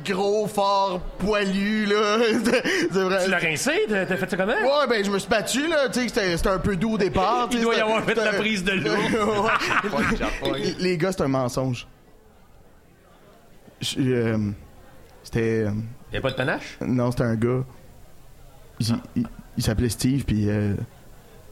gros, 0.05 0.47
fort, 0.47 1.01
poilu, 1.19 1.87
là. 1.87 2.19
Vrai- 2.91 3.25
Tu 3.25 3.31
l'as 3.31 3.39
rincé? 3.39 3.73
T'as 3.89 4.05
fait 4.07 4.31
ça 4.31 4.37
comment? 4.37 4.53
Ouais, 4.53 4.87
ben 4.89 5.05
je 5.05 5.11
me 5.11 5.19
suis 5.19 5.29
battu, 5.31 5.67
là. 5.67 5.89
Tu 5.89 6.01
sais, 6.01 6.09
c'était 6.09 6.37
c'était 6.37 6.49
un 6.51 6.59
peu 6.59 6.77
doux 6.77 6.93
au 6.95 6.99
départ. 6.99 7.49
tu 7.51 7.57
Il 7.57 7.63
doit 7.63 7.75
y 7.77 7.81
avoir 7.81 8.05
fait 8.05 8.15
la 8.15 8.33
prise 8.35 8.65
de 8.65 8.73
l'eau. 8.73 9.49
Les 10.79 10.97
gars, 10.99 11.13
c'est 11.13 11.23
un 11.23 11.29
mensonge. 11.29 11.87
Euh, 13.99 14.51
C'était. 15.23 15.65
euh, 15.67 15.71
Y'a 16.13 16.21
pas 16.21 16.31
de 16.31 16.37
panache? 16.37 16.77
Non, 16.83 17.11
c'était 17.11 17.23
un 17.25 17.35
gars. 17.37 17.65
Il, 18.79 18.87
il- 19.17 19.27
il 19.57 19.63
s'appelait 19.63 19.89
Steve, 19.89 20.25
puis 20.25 20.49
euh, 20.49 20.75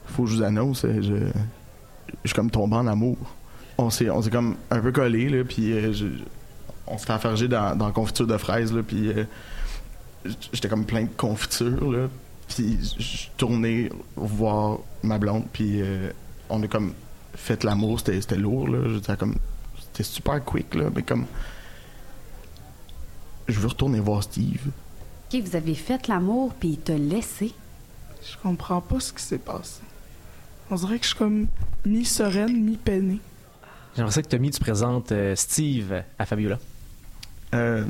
faut 0.09 0.25
que 0.25 0.31
je 0.31 0.37
vous 0.37 0.43
annonce, 0.43 0.85
euh, 0.85 1.01
je, 1.03 1.17
je 2.25 2.29
suis 2.29 2.35
comme 2.35 2.51
tombé 2.51 2.77
en 2.77 2.87
amour. 2.87 3.17
On 3.79 3.91
s'est, 3.91 4.11
on 4.11 4.21
s'est 4.23 4.31
comme 4.31 4.57
un 4.71 4.81
peu 4.81 4.91
collé, 4.93 5.29
là, 5.29 5.45
puis 5.45 5.73
euh, 5.73 5.93
je- 5.93 6.07
on 6.87 6.97
s'est 6.99 7.13
enfargé 7.13 7.49
dans, 7.49 7.77
dans 7.77 7.87
la 7.87 7.93
confiture 7.93 8.27
de 8.27 8.37
fraises, 8.39 8.73
là, 8.73 8.83
puis 8.83 9.09
euh, 9.11 9.25
j'étais 10.53 10.69
comme 10.69 10.85
plein 10.85 11.03
de 11.03 11.11
confiture, 11.17 11.91
là, 11.93 12.09
puis 12.49 12.79
je 12.99 13.03
suis 13.03 13.31
tourné 13.37 13.91
voir 14.17 14.79
ma 15.03 15.19
blonde, 15.19 15.45
puis 15.53 15.81
euh, 15.83 16.11
on 16.49 16.63
a 16.63 16.67
comme 16.67 16.93
fait 17.35 17.63
l'amour, 17.63 17.99
c'était, 18.01 18.21
c'était 18.21 18.37
lourd, 18.37 18.69
là, 18.69 18.99
dire, 18.99 19.17
comme, 19.19 19.37
c'était 19.79 20.03
super 20.03 20.43
quick, 20.45 20.75
là, 20.75 20.87
mais 20.95 21.03
comme, 21.03 21.27
je 23.47 23.59
veux 23.61 23.69
retourner 23.69 24.01
voir 24.01 24.23
Steve. 24.23 24.67
OK, 25.33 25.41
vous 25.43 25.57
avez 25.57 25.75
fait 25.75 26.09
l'amour, 26.09 26.53
puis 26.59 26.71
il 26.71 26.79
t'a 26.79 26.97
laissé. 26.97 27.53
Je 28.23 28.37
comprends 28.43 28.81
pas 28.81 28.99
ce 29.01 29.13
qui 29.13 29.23
s'est 29.23 29.39
passé. 29.39 29.81
On 30.71 30.77
dirait 30.77 30.99
que 30.99 31.05
je 31.05 31.09
suis 31.09 31.19
comme 31.19 31.47
mi-sereine, 31.87 32.63
mi-peinée. 32.63 33.21
j'aimerais 33.97 34.13
ça 34.13 34.23
que 34.23 34.29
Tommy, 34.29 34.51
tu 34.51 34.61
présentes 34.61 35.13
euh, 35.13 35.35
Steve 35.35 36.03
à 36.19 36.27
Fabiola. 36.27 36.59
Euh, 37.55 37.85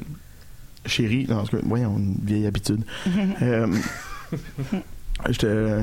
chérie, 0.86 1.26
non, 1.28 1.36
parce 1.36 1.50
que, 1.50 1.56
voyons, 1.64 1.96
une 1.98 2.14
vieille 2.22 2.46
habitude. 2.46 2.84
Euh, 3.42 3.66
je, 5.30 5.38
te, 5.38 5.82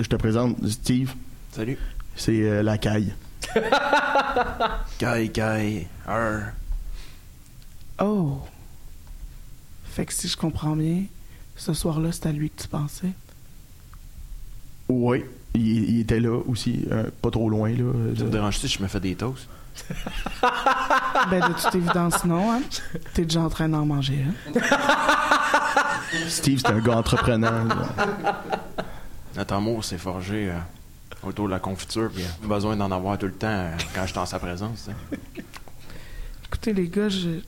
je 0.00 0.08
te 0.08 0.16
présente 0.16 0.56
Steve. 0.68 1.14
Salut. 1.52 1.78
C'est 2.16 2.42
euh, 2.42 2.64
la 2.64 2.78
caille. 2.78 3.14
Kai, 4.98 5.28
Kai, 5.28 5.86
Arr. 6.04 6.52
Oh. 8.00 8.40
Fait 9.84 10.04
que 10.04 10.12
si 10.12 10.26
je 10.26 10.36
comprends 10.36 10.74
bien, 10.74 11.04
ce 11.54 11.72
soir-là, 11.74 12.10
c'est 12.10 12.26
à 12.26 12.32
lui 12.32 12.50
que 12.50 12.60
tu 12.62 12.66
pensais? 12.68 13.12
Oui, 14.88 15.24
il, 15.54 15.90
il 15.90 16.00
était 16.00 16.20
là 16.20 16.38
aussi, 16.46 16.86
euh, 16.90 17.04
pas 17.22 17.30
trop 17.30 17.48
loin. 17.50 17.70
Là, 17.70 17.92
Ça 18.16 18.24
te 18.24 18.28
dérange 18.30 18.58
si 18.58 18.68
je 18.68 18.82
me 18.82 18.88
fais 18.88 19.00
des 19.00 19.14
toasts? 19.14 19.48
Ben, 21.30 21.48
de 21.48 21.54
toute 21.60 21.74
évidence, 21.74 22.24
non, 22.24 22.52
hein? 22.52 22.60
T'es 23.14 23.22
déjà 23.24 23.40
en 23.40 23.48
train 23.48 23.68
d'en 23.68 23.84
manger, 23.84 24.24
hein? 24.28 24.60
Steve, 26.28 26.58
c'est 26.60 26.70
un 26.70 26.78
gars 26.78 26.96
entrepreneur. 26.98 27.64
là. 27.64 28.42
Notre 29.36 29.54
amour 29.54 29.84
s'est 29.84 29.98
forgé 29.98 30.50
euh, 30.50 30.58
autour 31.26 31.46
de 31.46 31.50
la 31.50 31.58
confiture, 31.58 32.10
puis 32.14 32.22
euh, 32.22 32.46
besoin 32.46 32.76
d'en 32.76 32.90
avoir 32.92 33.18
tout 33.18 33.26
le 33.26 33.32
temps 33.32 33.48
euh, 33.48 33.70
quand 33.94 34.02
je 34.02 34.10
suis 34.10 34.18
en 34.18 34.26
sa 34.26 34.38
présence. 34.38 34.88
Écoutez, 36.46 36.72
les 36.72 36.88
gars, 36.88 37.08
je, 37.08 37.40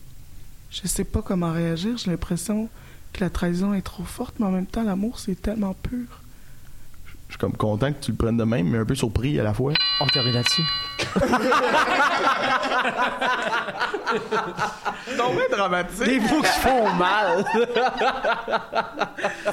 je 0.71 0.87
sais 0.89 1.05
pas 1.05 1.23
comment 1.23 1.53
réagir. 1.53 1.97
J'ai 1.99 2.11
l'impression 2.11 2.69
que 3.13 3.21
la 3.21 3.31
trahison 3.31 3.75
est 3.75 3.83
trop 3.83 4.05
forte, 4.05 4.35
mais 4.41 4.47
en 4.47 4.51
même 4.51 4.67
temps, 4.67 4.83
l'amour, 4.83 5.19
c'est 5.19 5.41
tellement 5.41 5.75
pur. 5.75 6.07
Je 7.29 7.35
suis 7.35 7.39
comme 7.39 7.57
content 7.57 7.93
que 7.93 8.01
tu 8.01 8.11
le 8.13 8.17
prennes 8.17 8.37
de 8.37 8.45
même, 8.45 8.69
mais 8.69 8.79
un 8.79 8.85
peu 8.85 8.95
surpris 8.95 9.39
à 9.39 9.43
la 9.43 9.53
fois. 9.53 9.73
On 10.01 10.07
termine 10.07 10.33
là-dessus. 10.35 10.63
Mais 15.35 15.49
dramatique. 15.57 16.05
Des 16.05 16.21
mots 16.21 16.41
qui 16.43 16.61
font 16.61 16.89
mal. 16.95 17.45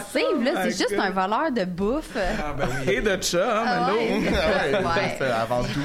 Steve, 0.09 0.43
là, 0.43 0.51
c'est 0.55 0.57
Ah, 0.57 0.69
juste 0.69 0.95
un 0.97 1.09
voleur 1.11 1.51
de 1.51 1.65
bouffe. 1.65 2.15
Et 2.87 3.01
de 3.01 3.17
chat, 3.21 3.61
hein, 3.61 3.63
Ah 3.65 3.93
ouais. 3.93 4.19
Ouais, 4.19 4.85
Ouais. 4.85 5.15
c'est 5.17 5.25
avant 5.31 5.63
tout. 5.63 5.79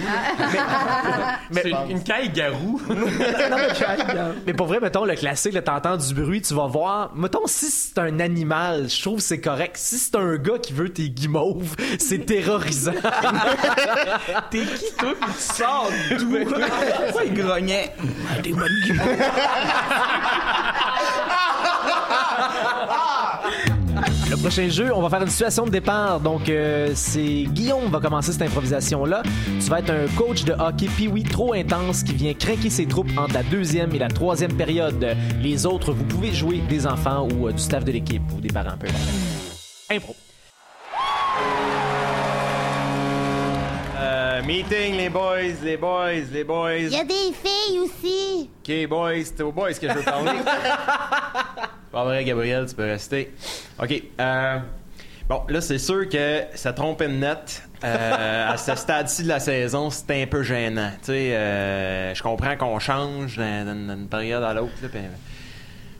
C'est 1.52 1.70
une, 1.70 1.90
une 1.90 2.02
caille 2.04 2.28
garou. 2.30 2.80
Mais 4.46 4.52
pour 4.54 4.66
vrai, 4.66 4.78
mettons, 4.80 5.04
le 5.04 5.14
classique, 5.14 5.54
là, 5.54 5.62
t'entends 5.62 5.96
du 5.96 6.14
bruit, 6.14 6.42
tu 6.42 6.54
vas 6.54 6.66
voir. 6.66 7.10
Mettons, 7.14 7.46
si 7.46 7.70
c'est 7.70 7.98
un 7.98 8.20
animal, 8.20 8.88
je 8.88 9.00
trouve 9.02 9.16
que 9.16 9.22
c'est 9.22 9.40
correct. 9.40 9.76
Si 9.76 9.98
c'est 9.98 10.16
un 10.16 10.36
gars 10.36 10.58
qui 10.62 10.72
veut 10.72 10.90
tes 10.90 11.10
guimauves, 11.10 11.74
c'est 11.98 12.24
terrorisant. 12.26 12.92
T'es 14.50 14.60
qui, 14.60 14.92
toi, 14.98 15.12
sors 15.54 15.90
d'où? 16.18 16.36
Pourquoi 16.44 17.24
il 17.24 17.34
grognait? 17.34 17.92
Ah, 18.30 18.40
Des 18.40 18.52
bonnes 18.52 18.68
guimauves. 18.84 19.06
Le 24.30 24.36
prochain 24.36 24.68
jeu, 24.68 24.92
on 24.94 25.02
va 25.02 25.10
faire 25.10 25.22
une 25.22 25.28
situation 25.28 25.64
de 25.64 25.70
départ. 25.70 26.20
Donc, 26.20 26.48
euh, 26.48 26.92
c'est 26.94 27.44
Guillaume 27.48 27.90
va 27.90 27.98
commencer 27.98 28.32
cette 28.32 28.42
improvisation-là. 28.42 29.22
Tu 29.60 29.68
vas 29.68 29.80
être 29.80 29.90
un 29.90 30.06
coach 30.16 30.44
de 30.44 30.52
hockey 30.52 30.86
puis 30.86 31.24
trop 31.24 31.52
intense 31.52 32.04
qui 32.04 32.14
vient 32.14 32.32
craquer 32.34 32.70
ses 32.70 32.86
troupes 32.86 33.10
entre 33.18 33.34
la 33.34 33.42
deuxième 33.42 33.92
et 33.94 33.98
la 33.98 34.08
troisième 34.08 34.54
période. 34.54 35.16
Les 35.40 35.66
autres, 35.66 35.92
vous 35.92 36.04
pouvez 36.04 36.32
jouer 36.32 36.58
des 36.68 36.86
enfants 36.86 37.26
ou 37.34 37.48
euh, 37.48 37.52
du 37.52 37.58
staff 37.58 37.84
de 37.84 37.92
l'équipe 37.92 38.22
ou 38.36 38.40
des 38.40 38.52
parents, 38.52 38.76
peu 38.78 38.86
importe. 38.86 39.04
Impro. 39.90 40.14
Euh, 44.40 44.46
meeting, 44.46 44.96
les 44.96 45.08
boys, 45.08 45.62
les 45.62 45.76
boys, 45.76 46.12
les 46.32 46.44
boys. 46.44 46.78
Il 46.78 46.92
y 46.92 46.96
a 46.96 47.04
des 47.04 47.32
filles 47.32 47.78
aussi. 47.78 48.50
OK, 48.58 48.88
boys, 48.88 49.24
c'est 49.24 49.42
aux 49.42 49.52
boys 49.52 49.72
que 49.72 49.88
je 49.88 49.92
veux 49.92 50.02
parler. 50.02 50.30
Pas 51.92 52.04
vrai, 52.04 52.24
Gabriel, 52.24 52.66
tu 52.66 52.74
peux 52.74 52.84
rester. 52.84 53.32
OK. 53.82 54.02
euh, 54.20 54.58
bon, 55.28 55.42
là, 55.48 55.60
c'est 55.60 55.78
sûr 55.78 56.08
que 56.08 56.44
ça 56.54 56.72
trompe 56.72 57.02
une 57.02 57.20
net. 57.20 57.62
Euh, 57.82 58.52
à 58.52 58.56
ce 58.56 58.74
stade-ci 58.74 59.24
de 59.24 59.28
la 59.28 59.40
saison, 59.40 59.90
c'est 59.90 60.22
un 60.22 60.26
peu 60.26 60.42
gênant. 60.42 60.90
Tu 61.00 61.06
sais, 61.06 61.34
euh, 61.34 62.14
je 62.14 62.22
comprends 62.22 62.56
qu'on 62.56 62.78
change 62.78 63.36
d'une 63.36 64.06
période 64.10 64.42
à 64.42 64.54
l'autre. 64.54 64.72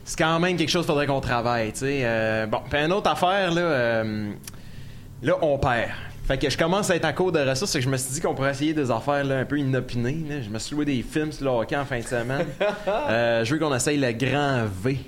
C'est 0.04 0.18
quand 0.18 0.38
même 0.40 0.56
quelque 0.56 0.70
chose 0.70 0.84
qu'il 0.84 0.92
faudrait 0.92 1.06
qu'on 1.06 1.20
travaille. 1.20 1.72
Tu 1.72 1.80
sais, 1.80 2.46
bon, 2.46 2.60
puis 2.70 2.80
une 2.80 2.92
autre 2.92 3.10
affaire, 3.10 3.50
là, 3.52 4.02
là, 5.22 5.34
on 5.42 5.58
perd. 5.58 5.90
Fait 6.30 6.38
que 6.38 6.48
je 6.48 6.56
commence 6.56 6.88
à 6.90 6.94
être 6.94 7.04
en 7.06 7.12
cours 7.12 7.32
de 7.32 7.40
ressources, 7.40 7.72
c'est 7.72 7.80
que 7.80 7.84
je 7.84 7.90
me 7.90 7.96
suis 7.96 8.12
dit 8.14 8.20
qu'on 8.20 8.36
pourrait 8.36 8.52
essayer 8.52 8.72
des 8.72 8.88
affaires 8.88 9.24
là, 9.24 9.38
un 9.38 9.44
peu 9.44 9.58
inopinées. 9.58 10.24
là. 10.28 10.40
Je 10.40 10.48
me 10.48 10.60
suis 10.60 10.76
loué 10.76 10.84
des 10.84 11.02
films 11.02 11.32
sur 11.32 11.44
le 11.44 11.50
hockey 11.50 11.74
en 11.76 11.84
fin 11.84 11.98
de 11.98 12.04
semaine. 12.04 12.46
Euh, 13.08 13.44
je 13.44 13.52
veux 13.52 13.58
qu'on 13.58 13.74
essaye 13.74 13.98
le 13.98 14.12
grand 14.12 14.64
V. 14.80 15.00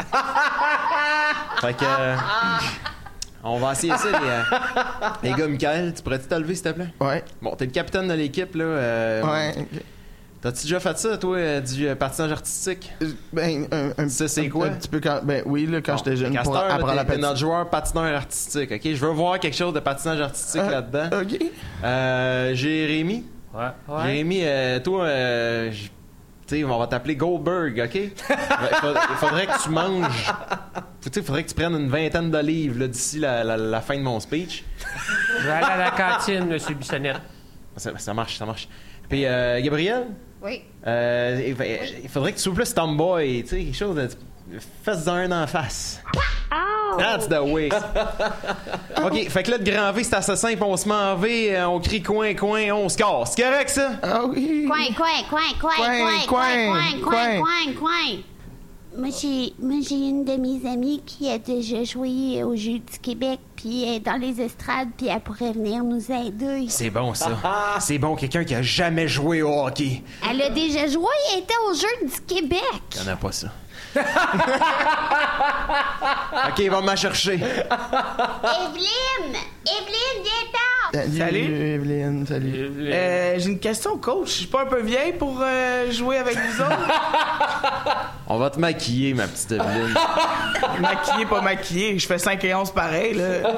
fait 1.60 1.74
que. 1.74 1.84
euh, 1.84 2.16
on 3.44 3.58
va 3.58 3.70
essayer 3.72 3.96
ça, 3.96 4.08
les, 4.10 4.28
euh, 4.28 4.42
les 5.22 5.32
gars. 5.32 5.46
Michael, 5.46 5.94
tu 5.94 6.02
pourrais-tu 6.02 6.26
te 6.26 6.34
lever, 6.34 6.54
s'il 6.56 6.64
te 6.64 6.70
plaît? 6.70 6.88
Ouais. 7.00 7.22
Bon, 7.40 7.54
t'es 7.54 7.66
le 7.66 7.70
capitaine 7.70 8.08
de 8.08 8.14
l'équipe, 8.14 8.52
là. 8.56 8.64
euh, 8.64 9.22
Ouais. 9.24 9.54
T'as-tu 10.42 10.62
déjà 10.64 10.78
fait 10.80 10.96
ça, 10.98 11.16
toi, 11.16 11.36
euh, 11.38 11.60
du 11.60 11.88
euh, 11.88 11.94
patinage 11.96 12.30
artistique? 12.32 12.92
Ben, 13.32 13.66
un, 13.72 13.90
un, 14.04 14.08
Ça, 14.08 14.28
c'est 14.28 14.46
un- 14.46 14.48
quoi? 14.50 14.66
Un 14.66 14.70
petit 14.74 14.88
peu 14.88 15.00
quand. 15.00 15.20
Ben 15.24 15.42
oui, 15.46 15.66
là, 15.66 15.80
quand 15.80 15.92
Bon, 15.92 15.98
j'étais 15.98 16.16
jeune, 16.16 16.36
pour 16.42 16.56
apprendre 16.56 16.94
la 16.94 17.04
patine. 17.04 17.22
notre 17.22 17.38
joueur 17.38 17.68
patineur 17.70 18.14
artistique, 18.14 18.70
OK? 18.70 18.80
Je 18.84 19.04
veux 19.06 19.12
voir 19.12 19.40
quelque 19.40 19.56
chose 19.56 19.72
de 19.74 19.80
patinage 19.80 20.20
artistique 20.20 20.60
Euh, 20.62 20.70
là-dedans. 20.70 21.20
OK. 21.22 21.38
Euh, 21.82 22.54
Jérémy? 22.54 23.24
Ouais. 23.54 24.02
Jérémy, 24.04 24.40
euh, 24.44 24.78
toi, 24.80 25.04
euh, 25.04 25.70
tu 26.46 26.58
sais, 26.58 26.64
on 26.64 26.78
va 26.78 26.86
t'appeler 26.86 27.16
Goldberg, 27.16 27.82
OK? 27.86 27.94
Il 27.96 29.16
faudrait, 29.18 29.46
que 29.46 29.62
tu 29.62 29.70
manges. 29.70 30.32
Tu 31.00 31.08
sais, 31.12 31.20
il 31.20 31.22
faudrait 31.26 31.42
que 31.44 31.48
tu 31.48 31.54
prennes 31.54 31.74
une 31.74 31.88
vingtaine 31.88 32.30
d'olives 32.30 32.78
là, 32.78 32.86
d'ici 32.86 33.18
la, 33.18 33.42
la- 33.42 33.56
la 33.56 33.80
fin 33.80 33.96
de 33.96 34.02
mon 34.02 34.20
speech. 34.20 34.64
Je 35.40 35.46
vais 35.46 35.52
aller 35.52 35.66
à 35.66 35.76
la 35.76 35.90
cantine, 35.90 36.44
Monsieur 36.46 36.74
Bissonnette. 36.74 37.20
Ça, 37.76 37.90
ça 37.96 38.14
marche, 38.14 38.36
ça 38.38 38.44
marche. 38.46 38.68
Puis, 39.08 39.24
euh, 39.24 39.60
Gabriel, 39.62 40.06
Oui. 40.46 40.62
euh, 40.86 41.42
il, 41.46 41.54
fa- 41.56 41.66
il 41.66 42.08
faudrait 42.08 42.32
que 42.32 42.36
tu 42.38 42.42
sois 42.44 42.54
plus 42.54 42.72
tomboy, 42.72 43.42
tu 43.42 43.48
sais, 43.48 43.56
quelque 43.64 43.76
chose 43.76 43.96
de. 43.96 44.08
Fais-en 44.84 45.12
un 45.14 45.42
en 45.42 45.46
face. 45.48 46.00
That's 46.98 47.28
the 47.28 47.40
way. 47.42 47.68
OK, 49.04 49.28
fait 49.28 49.42
que 49.42 49.50
là, 49.50 49.58
le 49.58 49.64
grand 49.64 49.92
V, 49.92 50.04
c'est 50.04 50.14
assez 50.14 50.36
simple. 50.36 50.62
On 50.62 50.76
se 50.76 50.88
met 50.88 50.94
en 50.94 51.16
V, 51.16 51.54
euh, 51.56 51.68
on 51.68 51.80
crie 51.80 52.00
coin, 52.02 52.32
coin, 52.34 52.70
on 52.72 52.88
se 52.88 52.96
casse. 52.96 53.34
C'est 53.36 53.42
correct, 53.42 53.68
ça? 53.70 53.90
Ah 54.02 54.22
oui. 54.24 54.66
Coin, 54.68 54.94
coin, 54.96 55.28
coin, 55.28 55.40
coin, 55.60 55.76
Coin, 55.76 55.86
coin, 55.86 56.26
coin, 56.26 56.26
coin, 56.26 57.00
coin, 57.02 57.02
coin. 57.02 57.40
coin, 57.40 57.72
coin. 57.74 58.22
Moi, 58.98 59.10
j'ai, 59.20 59.52
moi, 59.58 59.76
j'ai 59.86 59.96
une 59.96 60.24
de 60.24 60.36
mes 60.36 60.66
amies 60.66 61.02
qui 61.04 61.30
a 61.30 61.36
déjà 61.38 61.84
joué 61.84 62.42
au 62.42 62.56
Jeu 62.56 62.78
du 62.78 62.98
Québec, 63.02 63.38
puis 63.54 63.84
elle 63.84 63.96
est 63.96 64.00
dans 64.00 64.16
les 64.16 64.40
estrades, 64.40 64.88
puis 64.96 65.08
elle 65.08 65.20
pourrait 65.20 65.52
venir 65.52 65.84
nous 65.84 66.10
aider. 66.10 66.64
C'est 66.70 66.88
bon, 66.88 67.12
ça. 67.12 67.28
C'est 67.78 67.98
bon, 67.98 68.16
quelqu'un 68.16 68.44
qui 68.44 68.54
a 68.54 68.62
jamais 68.62 69.06
joué 69.06 69.42
au 69.42 69.66
hockey. 69.66 70.02
Elle 70.28 70.40
a 70.40 70.48
déjà 70.48 70.86
joué, 70.86 71.04
elle 71.32 71.40
était 71.40 71.52
au 71.68 71.74
Jeu 71.74 71.88
du 72.06 72.20
Québec. 72.22 72.62
Il 72.94 73.02
y 73.02 73.08
en 73.08 73.12
a 73.12 73.16
pas 73.16 73.32
ça. 73.32 73.48
ok, 76.48 76.60
va 76.70 76.80
me 76.80 76.96
chercher. 76.96 77.34
Evelyne! 77.34 79.36
Evelyne, 79.66 80.22
viens-t'en! 80.22 80.75
Salut. 80.92 81.38
Evelyne, 81.38 82.26
salut. 82.26 82.70
Euh, 82.78 83.34
j'ai 83.38 83.50
une 83.50 83.58
question, 83.58 83.98
coach. 83.98 84.28
Je 84.28 84.32
suis 84.32 84.46
pas 84.46 84.62
un 84.62 84.66
peu 84.66 84.82
vieille 84.82 85.12
pour 85.12 85.40
euh, 85.40 85.90
jouer 85.90 86.18
avec 86.18 86.36
vous 86.36 86.62
autres? 86.62 86.88
On 88.28 88.38
va 88.38 88.50
te 88.50 88.58
maquiller, 88.58 89.14
ma 89.14 89.26
petite 89.26 89.52
Evelyne. 89.52 89.94
Maquillé, 90.80 91.26
pas 91.26 91.40
maquillé. 91.40 91.98
Je 91.98 92.06
fais 92.06 92.18
5 92.18 92.42
et 92.44 92.54
11 92.54 92.70
pareil, 92.72 93.14
là. 93.14 93.54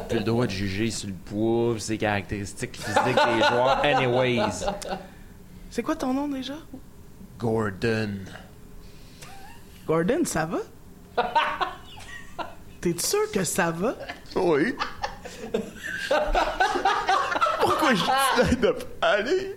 Plus 0.08 0.18
le 0.18 0.24
droit 0.24 0.46
de 0.46 0.50
juger 0.50 0.90
sur 0.90 1.08
le 1.08 1.14
poids, 1.14 1.72
sur 1.72 1.82
ses 1.82 1.98
caractéristiques 1.98 2.76
physiques 2.76 3.04
des 3.04 3.46
joueurs. 3.48 3.82
Anyways. 3.84 4.66
C'est 5.70 5.82
quoi 5.82 5.96
ton 5.96 6.12
nom 6.14 6.28
déjà? 6.28 6.54
Gordon. 7.38 8.10
Gordon, 9.86 10.20
ça 10.24 10.46
va? 10.46 10.58
T'es 12.80 12.94
sûr 12.98 13.30
que 13.32 13.44
ça 13.44 13.70
va? 13.70 13.94
Oui. 14.36 14.74
Pourquoi 17.60 17.94
je 17.94 18.02
dis 18.50 18.56
de 18.56 18.70
pas 18.70 19.06
aller? 19.06 19.56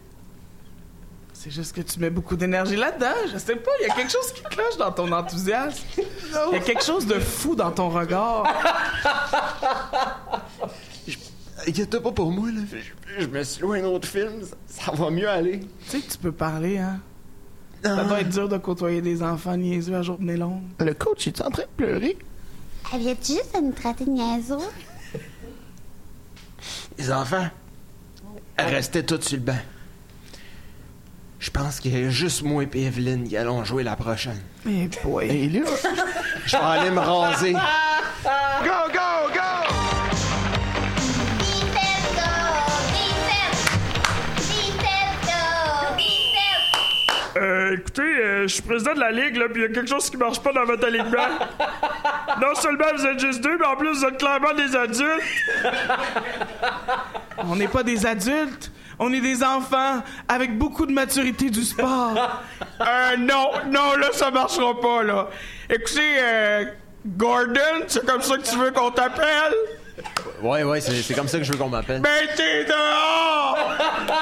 C'est 1.34 1.52
juste 1.52 1.76
que 1.76 1.82
tu 1.82 2.00
mets 2.00 2.10
beaucoup 2.10 2.36
d'énergie 2.36 2.76
là-dedans. 2.76 3.14
Je 3.32 3.38
sais 3.38 3.56
pas, 3.56 3.72
il 3.82 3.88
y 3.88 3.92
a 3.92 3.94
quelque 3.94 4.12
chose 4.12 4.32
qui 4.34 4.42
cloche 4.44 4.78
dans 4.78 4.92
ton 4.92 5.12
enthousiasme. 5.12 5.84
Il 5.98 6.54
y 6.54 6.56
a 6.56 6.60
quelque 6.60 6.84
chose 6.84 7.06
de 7.06 7.20
fou 7.20 7.56
dans 7.56 7.72
ton 7.72 7.90
regard. 7.90 8.46
Inquiète 11.68 12.00
pas 12.00 12.12
pour 12.12 12.32
moi, 12.32 12.50
là. 12.52 12.62
Je, 12.72 13.22
je 13.24 13.28
me 13.28 13.44
suis 13.44 13.62
loué 13.62 13.82
un 13.82 13.86
autre 13.86 14.08
film. 14.08 14.44
Ça, 14.44 14.86
ça 14.86 14.92
va 14.92 15.10
mieux 15.10 15.30
aller. 15.30 15.60
Tu 15.60 15.68
sais 15.88 16.00
que 16.00 16.12
tu 16.12 16.18
peux 16.18 16.32
parler, 16.32 16.78
hein? 16.80 17.00
Ça 17.84 18.04
doit 18.04 18.22
être 18.22 18.30
dur 18.30 18.50
de 18.50 18.58
côtoyer 18.58 19.02
des 19.02 19.22
enfants 19.22 19.56
niaiseux 19.56 19.96
à 19.96 20.02
journée 20.02 20.38
longue. 20.38 20.64
Le 20.80 20.94
coach, 20.96 21.28
est 21.28 21.42
en 21.42 21.52
train 21.52 21.64
de 21.64 21.68
pleurer? 21.78 22.18
Elle 22.94 23.00
vient-tu 23.02 23.34
juste 23.34 23.56
de 23.56 23.62
nous 23.62 23.72
traiter 23.72 24.06
de 24.06 24.10
niaiseux? 24.10 24.58
Les 26.98 27.12
enfants, 27.12 27.48
restez 28.58 29.06
tous 29.06 29.22
sur 29.22 29.38
le 29.38 29.44
banc. 29.44 29.58
Je 31.40 31.52
pense 31.52 31.80
qu'il 31.80 31.98
y 31.98 32.04
a 32.04 32.10
juste 32.10 32.42
moi 32.42 32.64
et 32.64 32.86
Evelyne 32.86 33.28
qui 33.28 33.38
allons 33.38 33.64
jouer 33.64 33.84
la 33.84 33.96
prochaine. 33.96 34.40
Eh 34.68 34.90
boy. 35.04 35.28
Et 35.28 35.50
là, 35.50 35.62
Je 36.46 36.58
vais 36.58 36.64
aller 36.64 36.90
me 36.90 37.00
raser. 37.00 37.52
go, 38.64 38.72
go, 38.94 39.34
go! 39.34 39.42
Euh, 47.38 47.74
écoutez, 47.74 48.02
euh, 48.02 48.48
je 48.48 48.54
suis 48.54 48.62
président 48.62 48.94
de 48.94 49.00
la 49.02 49.12
ligue, 49.12 49.36
là, 49.36 49.50
puis 49.50 49.62
il 49.62 49.68
y 49.68 49.70
a 49.70 49.74
quelque 49.74 49.90
chose 49.90 50.10
qui 50.10 50.16
marche 50.16 50.40
pas 50.40 50.54
dans 50.54 50.64
votre 50.64 50.88
alignement. 50.88 51.28
non 52.42 52.56
seulement 52.56 52.86
vous 52.96 53.06
êtes 53.06 53.20
juste 53.20 53.42
deux, 53.42 53.58
mais 53.58 53.66
en 53.66 53.76
plus 53.76 53.90
vous 53.90 54.06
êtes 54.06 54.18
clairement 54.18 54.54
des 54.54 54.74
adultes. 54.74 55.24
On 57.40 57.56
n'est 57.56 57.68
pas 57.68 57.84
des 57.84 58.06
adultes. 58.06 58.72
On 58.98 59.12
est 59.12 59.20
des 59.20 59.44
enfants 59.44 60.02
avec 60.28 60.58
beaucoup 60.58 60.86
de 60.86 60.94
maturité 60.94 61.50
du 61.50 61.64
sport. 61.64 62.14
Euh, 62.82 63.16
non, 63.18 63.52
non, 63.68 63.96
là, 63.96 64.10
ça 64.12 64.32
marchera 64.32 64.78
pas, 64.82 65.02
là. 65.02 65.30
Écoutez, 65.70 66.18
euh, 66.20 66.66
Gordon, 67.06 67.86
c'est 67.88 68.06
comme 68.06 68.22
ça 68.22 68.38
que 68.38 68.44
tu 68.44 68.58
veux 68.58 68.72
qu'on 68.72 68.92
t'appelle? 68.92 69.54
Ouais, 70.42 70.64
ouais, 70.64 70.82
c'est 70.82 71.02
c'est 71.02 71.14
comme 71.14 71.30
ça 71.30 71.38
que 71.38 71.46
je 71.46 71.54
veux 71.54 71.58
qu'on 71.58 71.70
m'appelle. 71.70 72.02
Ben, 72.02 72.28
t'es 72.36 72.66
dehors! 72.66 73.58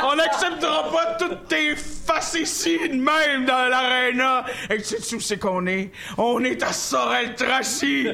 On 0.04 0.16
n'acceptera 0.16 0.92
pas 0.92 1.16
toutes 1.20 1.48
tes 1.48 1.76
facéties 1.76 2.90
de 2.90 2.94
même 2.94 3.46
dans 3.46 3.70
l'aréna. 3.70 4.46
Et 4.70 4.78
tu 4.82 5.02
sais 5.02 5.16
où 5.16 5.20
c'est 5.20 5.40
qu'on 5.40 5.66
est? 5.66 5.92
On 6.18 6.44
est 6.44 6.62
à 6.62 6.72
Sorel-Tracy! 6.72 8.10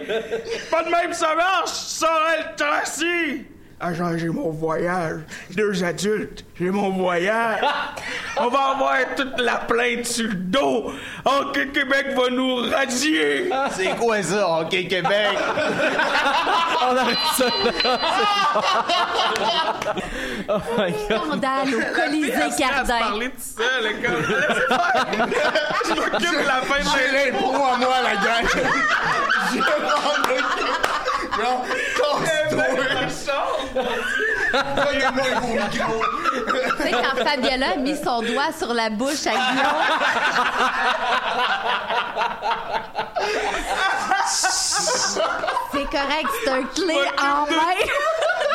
Pas 0.71 0.83
de 0.83 0.89
même, 0.89 1.11
ça 1.11 1.35
marche! 1.35 1.71
Sorel-Tracy! 1.71 3.45
Ah, 3.81 3.93
genre, 3.93 4.11
j'ai 4.17 4.27
mon 4.27 4.49
voyage. 4.49 5.21
Deux 5.51 5.81
adultes, 5.85 6.43
j'ai 6.59 6.69
mon 6.69 6.89
voyage. 6.89 7.61
On 8.37 8.49
va 8.49 8.59
avoir 8.75 8.97
toute 9.15 9.39
la 9.39 9.55
plainte 9.55 10.05
sur 10.05 10.27
le 10.27 10.33
dos. 10.33 10.91
Hockey 11.23 11.67
Québec 11.69 12.07
va 12.13 12.29
nous 12.29 12.57
radier. 12.69 13.49
C'est 13.71 13.95
quoi 13.95 14.21
ça, 14.21 14.49
Hockey 14.49 14.85
Québec? 14.85 15.29
On 16.81 16.97
arrête 16.97 17.17
ça 17.37 17.45
là. 17.45 17.99
Oh 20.51 20.57
my 20.77 20.91
god. 20.91 21.21
Scandale 21.27 21.75
au 21.75 21.93
Colisée 21.95 22.49
Cardin. 22.57 22.99
parler 22.99 23.29
tout 23.29 23.61
seul, 23.61 23.83
le 23.83 23.91
gars. 24.01 24.09
Je 25.85 25.93
m'occupe 25.93 26.41
de 26.41 26.47
la 26.47 26.61
fin 26.61 26.79
de 26.79 26.89
J'ai 26.97 27.31
l'impro 27.31 27.55
à 27.55 27.77
moi, 27.77 27.95
la 28.03 28.15
gang! 28.15 28.47
J'ai 29.53 29.59
vraiment 29.59 29.89
Non, 31.37 31.61
Tu 36.77 36.83
sais, 36.83 36.91
quand 36.91 37.23
Fabiola 37.23 37.71
a 37.73 37.75
mis 37.77 37.95
son 37.95 38.21
doigt 38.21 38.51
sur 38.57 38.73
la 38.73 38.89
bouche 38.89 39.27
à 39.27 39.31
Guillaume, 39.31 39.83
c'est 45.71 45.89
correct, 45.89 46.27
c'est 46.43 46.49
un 46.51 46.63
clé 46.63 46.95
en 47.19 47.45
main. 47.45 47.75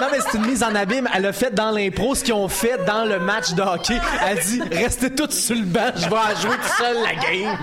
Non, 0.00 0.08
mais 0.10 0.18
c'est 0.20 0.38
une 0.38 0.46
mise 0.46 0.62
en 0.62 0.74
abîme. 0.74 1.08
Elle 1.14 1.26
a 1.26 1.32
fait 1.32 1.54
dans 1.54 1.70
l'impro 1.70 2.14
ce 2.14 2.24
qu'ils 2.24 2.34
ont 2.34 2.48
fait 2.48 2.84
dans 2.84 3.04
le 3.04 3.20
match 3.20 3.52
de 3.52 3.62
hockey. 3.62 4.00
Elle 4.26 4.38
dit 4.40 4.60
Restez 4.72 5.14
tous 5.14 5.30
sur 5.30 5.54
le 5.54 5.62
banc, 5.62 5.92
je 5.94 6.08
vais 6.08 6.40
jouer 6.42 6.56
tout 6.56 6.76
seul 6.78 6.96
la 7.02 7.14
game. 7.14 7.58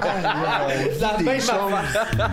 La 1.00 1.18
même 1.18 1.40
affaire. 1.40 2.32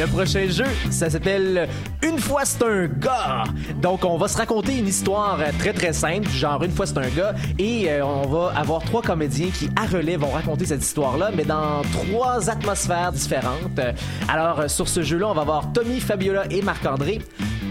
Le 0.00 0.06
prochain 0.08 0.48
jeu, 0.48 0.64
ça 0.90 1.08
s'appelle 1.08 1.68
Une 2.02 2.18
fois 2.18 2.44
c'est 2.44 2.64
un 2.64 2.86
gars. 2.86 3.44
Donc, 3.80 4.04
on 4.04 4.16
va 4.16 4.26
se 4.26 4.36
raconter 4.36 4.76
une 4.76 4.88
histoire 4.88 5.38
euh, 5.40 5.52
très 5.60 5.72
très 5.72 5.92
simple, 5.92 6.28
genre 6.30 6.64
Une 6.64 6.72
fois 6.72 6.86
c'est 6.86 6.98
un 6.98 7.08
gars, 7.08 7.32
et 7.60 7.88
euh, 7.90 8.04
on 8.04 8.26
va 8.26 8.52
avoir 8.58 8.82
trois 8.82 9.02
comédiens 9.02 9.50
qui, 9.56 9.70
à 9.76 9.86
relais, 9.86 10.16
vont 10.16 10.30
raconter 10.30 10.66
cette 10.66 10.82
histoire-là, 10.82 11.30
mais 11.36 11.44
dans 11.44 11.82
trois 11.92 12.50
atmosphères 12.50 13.12
différentes. 13.12 13.78
Euh, 13.78 13.92
Alors, 14.28 14.68
sur 14.68 14.88
ce 14.88 15.02
jeu-là, 15.02 15.28
on 15.28 15.34
va 15.34 15.42
avoir 15.42 15.72
Tommy, 15.72 16.00
Fabiola 16.00 16.44
et 16.50 16.60
Marc-André. 16.60 17.20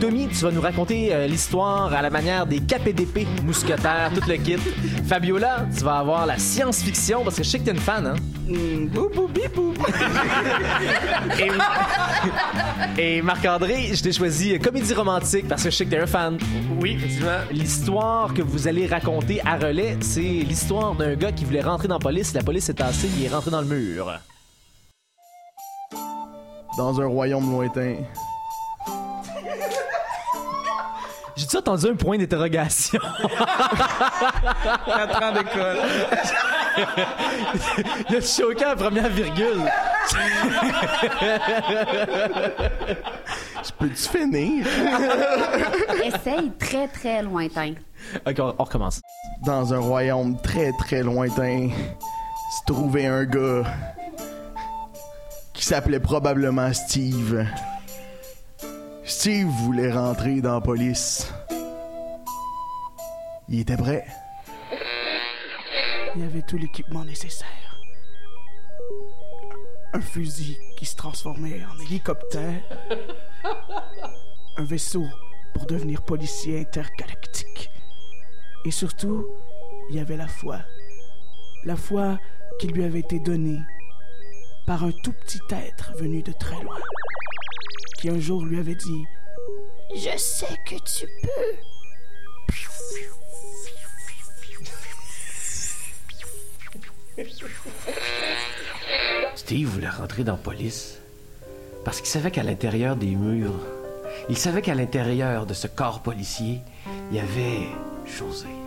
Tommy, 0.03 0.27
tu 0.27 0.43
vas 0.43 0.51
nous 0.51 0.59
raconter 0.59 1.15
euh, 1.15 1.27
l'histoire 1.27 1.93
à 1.93 2.01
la 2.01 2.09
manière 2.09 2.45
des 2.45 2.59
KPDP, 2.59 3.25
mousquetaires, 3.41 4.11
tout 4.13 4.19
le 4.27 4.35
kit. 4.35 4.57
Fabiola, 5.07 5.65
tu 5.73 5.81
vas 5.85 5.99
avoir 5.99 6.25
la 6.25 6.37
science-fiction, 6.37 7.23
parce 7.23 7.37
que 7.37 7.43
je 7.43 7.49
sais 7.49 7.59
que 7.59 7.63
t'es 7.63 7.71
une 7.71 7.77
fan, 7.79 8.07
hein? 8.07 8.15
Mm, 8.45 8.87
Bou, 8.87 9.07
bou, 9.15 9.29
bi, 9.29 9.43
bou. 9.55 9.73
Et, 12.99 13.01
et 13.17 13.21
Marc-André, 13.21 13.91
je 13.93 14.03
t'ai 14.03 14.11
choisi 14.11 14.53
euh, 14.53 14.59
comédie 14.59 14.93
romantique, 14.93 15.47
parce 15.47 15.63
que 15.63 15.69
je 15.71 15.75
sais 15.77 15.85
que 15.85 15.91
t'es 15.91 15.99
un 15.99 16.05
fan. 16.05 16.37
Oui, 16.81 16.95
effectivement. 16.97 17.39
L'histoire 17.49 18.33
que 18.33 18.41
vous 18.41 18.67
allez 18.67 18.87
raconter 18.87 19.39
à 19.45 19.55
relais, 19.55 19.95
c'est 20.01 20.19
l'histoire 20.19 20.95
d'un 20.95 21.15
gars 21.15 21.31
qui 21.31 21.45
voulait 21.45 21.61
rentrer 21.61 21.87
dans 21.87 21.95
la 21.95 21.99
police. 21.99 22.33
La 22.33 22.43
police 22.43 22.67
est 22.67 22.73
tassée, 22.73 23.07
il 23.17 23.23
est 23.23 23.29
rentré 23.29 23.51
dans 23.51 23.61
le 23.61 23.67
mur. 23.67 24.11
Dans 26.77 26.99
un 26.99 27.05
royaume 27.05 27.49
lointain. 27.49 27.95
J'ai-tu 31.35 31.57
entendu 31.57 31.87
un 31.87 31.95
point 31.95 32.17
d'interrogation? 32.17 32.99
4 34.85 35.23
ans 35.23 35.31
d'école. 35.33 35.77
Il 38.09 38.15
a 38.15 38.21
choqué 38.21 38.63
à 38.63 38.69
la 38.69 38.75
première 38.75 39.09
virgule. 39.09 39.63
Je 43.63 43.71
peux-tu 43.79 44.09
finir? 44.17 44.65
Essaye 46.03 46.51
très, 46.59 46.87
très 46.87 47.23
lointain. 47.23 47.73
Ok, 48.27 48.35
on, 48.39 48.53
on 48.59 48.63
recommence. 48.63 49.01
Dans 49.45 49.73
un 49.73 49.79
royaume 49.79 50.39
très 50.41 50.71
très 50.73 51.01
lointain, 51.01 51.69
se 51.69 52.71
trouvait 52.71 53.07
un 53.07 53.23
gars 53.25 53.63
qui 55.53 55.65
s'appelait 55.65 55.99
probablement 55.99 56.71
Steve. 56.73 57.45
Steve 59.15 59.47
voulait 59.47 59.91
rentrer 59.91 60.41
dans 60.41 60.55
la 60.55 60.59
police. 60.59 61.31
Il 63.47 63.59
était 63.59 63.77
prêt. 63.77 64.05
Il 66.15 66.23
avait 66.23 66.41
tout 66.41 66.57
l'équipement 66.57 67.05
nécessaire. 67.05 67.77
Un 69.93 70.01
fusil 70.01 70.57
qui 70.77 70.85
se 70.85 70.95
transformait 70.95 71.61
en 71.63 71.79
hélicoptère. 71.83 72.59
Un 74.57 74.63
vaisseau 74.63 75.05
pour 75.53 75.67
devenir 75.67 76.01
policier 76.01 76.59
intergalactique. 76.59 77.69
Et 78.65 78.71
surtout, 78.71 79.27
il 79.91 79.97
y 79.97 79.99
avait 79.99 80.17
la 80.17 80.27
foi. 80.27 80.57
La 81.65 81.75
foi 81.75 82.17
qui 82.59 82.67
lui 82.67 82.83
avait 82.83 82.99
été 82.99 83.19
donnée 83.19 83.59
par 84.65 84.83
un 84.83 84.91
tout 85.03 85.13
petit 85.13 85.41
être 85.51 85.93
venu 85.97 86.21
de 86.21 86.31
très 86.31 86.61
loin, 86.63 86.79
qui 87.99 88.09
un 88.09 88.19
jour 88.19 88.45
lui 88.45 88.59
avait 88.59 88.75
dit 88.75 89.03
Je 89.95 90.17
sais 90.17 90.57
que 90.65 90.75
tu 90.75 91.07
peux. 91.21 91.57
Steve 99.35 99.67
voulait 99.67 99.89
rentrer 99.89 100.23
dans 100.23 100.33
la 100.33 100.37
police 100.37 100.99
parce 101.83 101.99
qu'il 101.99 102.09
savait 102.09 102.31
qu'à 102.31 102.43
l'intérieur 102.43 102.95
des 102.95 103.15
murs, 103.15 103.59
il 104.29 104.37
savait 104.37 104.61
qu'à 104.61 104.73
l'intérieur 104.73 105.45
de 105.45 105.53
ce 105.53 105.67
corps 105.67 106.01
policier, 106.01 106.61
il 107.11 107.17
y 107.17 107.19
avait 107.19 107.67
José. 108.05 108.62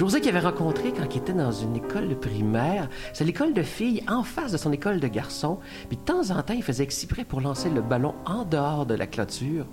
José 0.00 0.22
qu'il 0.22 0.34
avait 0.34 0.48
rencontré 0.48 0.94
quand 0.96 1.14
il 1.14 1.18
était 1.18 1.34
dans 1.34 1.52
une 1.52 1.76
école 1.76 2.18
primaire. 2.18 2.88
C'est 3.12 3.24
l'école 3.24 3.52
de 3.52 3.62
filles 3.62 4.02
en 4.08 4.22
face 4.22 4.50
de 4.50 4.56
son 4.56 4.72
école 4.72 4.98
de 4.98 5.08
garçons. 5.08 5.58
Puis 5.88 5.98
de 5.98 6.02
temps 6.02 6.30
en 6.30 6.42
temps, 6.42 6.54
il 6.54 6.62
faisait 6.62 6.84
exprès 6.84 7.22
pour 7.22 7.42
lancer 7.42 7.68
le 7.68 7.82
ballon 7.82 8.14
en 8.24 8.46
dehors 8.46 8.86
de 8.86 8.94
la 8.94 9.06
clôture 9.06 9.66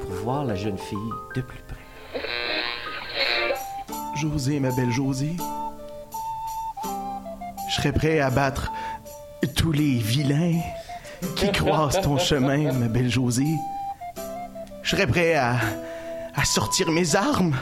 pour 0.00 0.10
voir 0.12 0.46
la 0.46 0.54
jeune 0.54 0.78
fille 0.78 0.96
de 1.34 1.42
plus 1.42 1.60
près. 1.68 2.22
José, 4.14 4.60
ma 4.60 4.70
belle 4.70 4.92
José. 4.92 5.36
Je 7.68 7.74
serais 7.74 7.92
prêt 7.92 8.20
à 8.20 8.30
battre 8.30 8.72
tous 9.56 9.72
les 9.72 9.98
vilains 9.98 10.58
qui 11.34 11.52
croisent 11.52 12.00
ton 12.00 12.16
chemin, 12.16 12.72
ma 12.72 12.88
belle 12.88 13.10
José. 13.10 13.44
Je 14.82 14.96
serais 14.96 15.06
prêt 15.06 15.34
à, 15.34 15.56
à 16.34 16.46
sortir 16.46 16.90
mes 16.90 17.14
armes 17.14 17.54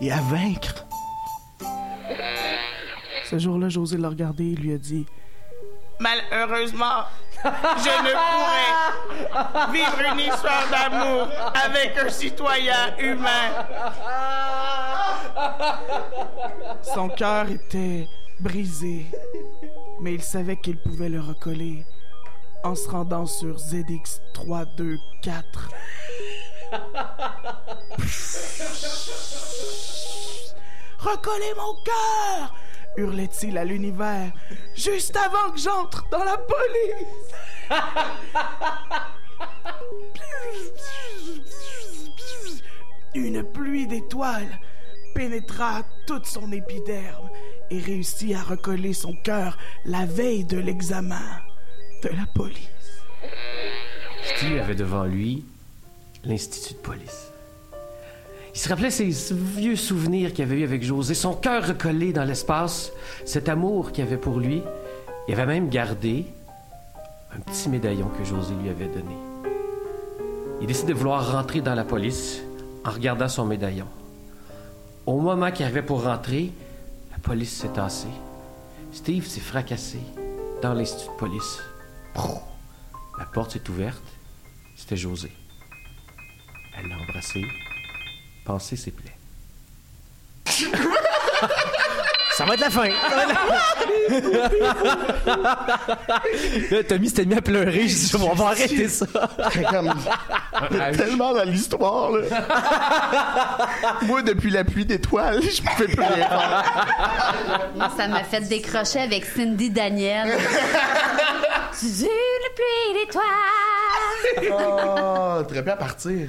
et 0.00 0.12
à 0.12 0.20
vaincre. 0.20 0.86
Ce 3.24 3.38
jour-là, 3.38 3.68
José 3.68 3.96
l'a 3.96 4.08
regardé 4.08 4.52
et 4.52 4.56
lui 4.56 4.72
a 4.72 4.78
dit 4.78 5.06
Malheureusement, 6.00 7.04
je 7.44 7.48
ne 7.48 8.12
pourrais 8.12 9.72
vivre 9.72 10.00
une 10.12 10.20
histoire 10.20 10.68
d'amour 10.70 11.28
avec 11.54 11.98
un 11.98 12.08
citoyen 12.08 12.96
humain. 12.98 13.66
Son 16.82 17.08
cœur 17.10 17.50
était 17.50 18.06
brisé, 18.40 19.06
mais 20.00 20.14
il 20.14 20.22
savait 20.22 20.56
qu'il 20.56 20.78
pouvait 20.78 21.10
le 21.10 21.20
recoller 21.20 21.84
en 22.64 22.74
se 22.74 22.88
rendant 22.88 23.26
sur 23.26 23.58
ZX 23.58 24.22
324. 24.34 25.68
Recollez 31.00 31.54
mon 31.56 31.74
cœur 31.82 32.54
hurlait-il 32.96 33.56
à 33.56 33.64
l'univers 33.64 34.32
juste 34.74 35.16
avant 35.16 35.52
que 35.52 35.58
j'entre 35.58 36.06
dans 36.10 36.24
la 36.24 36.36
police. 36.36 37.34
Une 43.14 43.42
pluie 43.42 43.86
d'étoiles 43.86 44.58
pénétra 45.14 45.82
toute 46.06 46.26
son 46.26 46.52
épiderme 46.52 47.30
et 47.70 47.80
réussit 47.80 48.34
à 48.36 48.42
recoller 48.42 48.92
son 48.92 49.14
cœur 49.24 49.56
la 49.84 50.04
veille 50.06 50.44
de 50.44 50.58
l'examen 50.58 51.40
de 52.02 52.08
la 52.08 52.26
police. 52.34 52.68
Steve 54.36 54.58
avait 54.58 54.74
devant 54.74 55.04
lui 55.04 55.44
l'Institut 56.24 56.74
de 56.74 56.78
police. 56.78 57.29
Il 58.54 58.58
se 58.58 58.68
rappelait 58.68 58.90
ses 58.90 59.10
vieux 59.32 59.76
souvenirs 59.76 60.32
qu'il 60.32 60.44
avait 60.44 60.60
eu 60.60 60.64
avec 60.64 60.82
José, 60.82 61.14
son 61.14 61.34
cœur 61.34 61.66
recollé 61.66 62.12
dans 62.12 62.24
l'espace, 62.24 62.92
cet 63.24 63.48
amour 63.48 63.92
qu'il 63.92 64.04
avait 64.04 64.16
pour 64.16 64.38
lui. 64.40 64.62
Il 65.28 65.34
avait 65.34 65.46
même 65.46 65.68
gardé 65.68 66.26
un 67.32 67.38
petit 67.40 67.68
médaillon 67.68 68.08
que 68.08 68.24
José 68.24 68.52
lui 68.60 68.68
avait 68.68 68.88
donné. 68.88 69.16
Il 70.60 70.66
décide 70.66 70.88
de 70.88 70.94
vouloir 70.94 71.32
rentrer 71.32 71.60
dans 71.60 71.74
la 71.74 71.84
police 71.84 72.42
en 72.84 72.90
regardant 72.90 73.28
son 73.28 73.46
médaillon. 73.46 73.86
Au 75.06 75.20
moment 75.20 75.50
qu'il 75.50 75.64
arrivait 75.64 75.82
pour 75.82 76.04
rentrer, 76.04 76.52
la 77.12 77.18
police 77.18 77.52
s'est 77.52 77.68
tassée. 77.68 78.08
Steve 78.92 79.26
s'est 79.26 79.40
fracassé 79.40 80.00
dans 80.62 80.74
l'institut 80.74 81.10
de 81.10 81.16
police. 81.16 81.60
La 83.18 83.24
porte 83.26 83.52
s'est 83.52 83.70
ouverte. 83.70 84.02
C'était 84.76 84.96
José. 84.96 85.30
Elle 86.76 86.88
l'a 86.88 86.96
embrassé, 86.96 87.44
pansé 88.50 88.74
ses 88.74 88.90
plaies. 88.90 89.16
Ça 92.36 92.44
va 92.46 92.54
être 92.54 92.60
la 92.60 92.70
fin. 92.70 92.88
Là, 96.70 96.82
Tommy 96.88 97.08
s'était 97.08 97.26
mis 97.26 97.34
à 97.34 97.42
pleurer. 97.42 97.86
Je 97.86 97.94
dis, 97.94 98.16
on 98.16 98.32
va 98.32 98.46
arrêter 98.46 98.88
ça. 98.88 99.06
Tellement 100.96 101.34
dans 101.34 101.44
l'histoire, 101.44 102.12
là. 102.12 102.22
Moi, 104.02 104.22
depuis 104.22 104.48
la 104.48 104.64
pluie 104.64 104.86
d'étoiles, 104.86 105.42
je 105.42 105.62
me 105.62 105.68
fais 105.76 105.86
plus 105.86 106.02
rien 106.02 106.26
faire. 106.26 106.64
Ça 107.96 108.08
m'a 108.08 108.24
fait 108.24 108.40
décrocher 108.48 109.00
avec 109.00 109.26
Cindy 109.26 109.68
Daniel. 109.68 110.30
Sur 111.74 112.08
le 112.08 112.54
pluie 112.54 113.04
d'étoiles. 113.04 114.50
Oh, 114.50 115.42
très 115.46 115.60
bien 115.60 115.74
à 115.74 115.76
partir. 115.76 116.26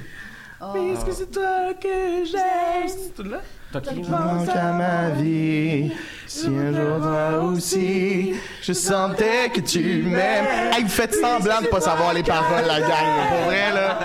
Puisque 0.72 1.12
c'est 1.12 1.30
toi 1.30 1.74
que 1.80 2.24
j'aime. 2.24 2.88
C'est 2.88 3.14
tout 3.14 3.28
là? 3.28 3.38
À 3.74 4.72
ma 4.72 5.08
vie, 5.10 5.90
si 6.26 6.46
un 6.46 6.72
jour 6.72 7.00
toi 7.00 7.38
aussi, 7.42 8.34
je 8.60 8.72
sentais 8.74 9.48
que 9.48 9.60
tu 9.60 10.02
m'aimes. 10.02 10.44
Hey, 10.72 10.82
vous 10.82 10.90
faites 10.90 11.14
semblant 11.14 11.62
de 11.62 11.68
pas 11.68 11.80
savoir 11.80 12.12
les 12.12 12.22
paroles, 12.22 12.66
la 12.66 12.80
gang, 12.80 12.90
là, 12.90 13.26
pour 13.30 13.46
vrai, 13.46 13.72
là. 13.72 13.98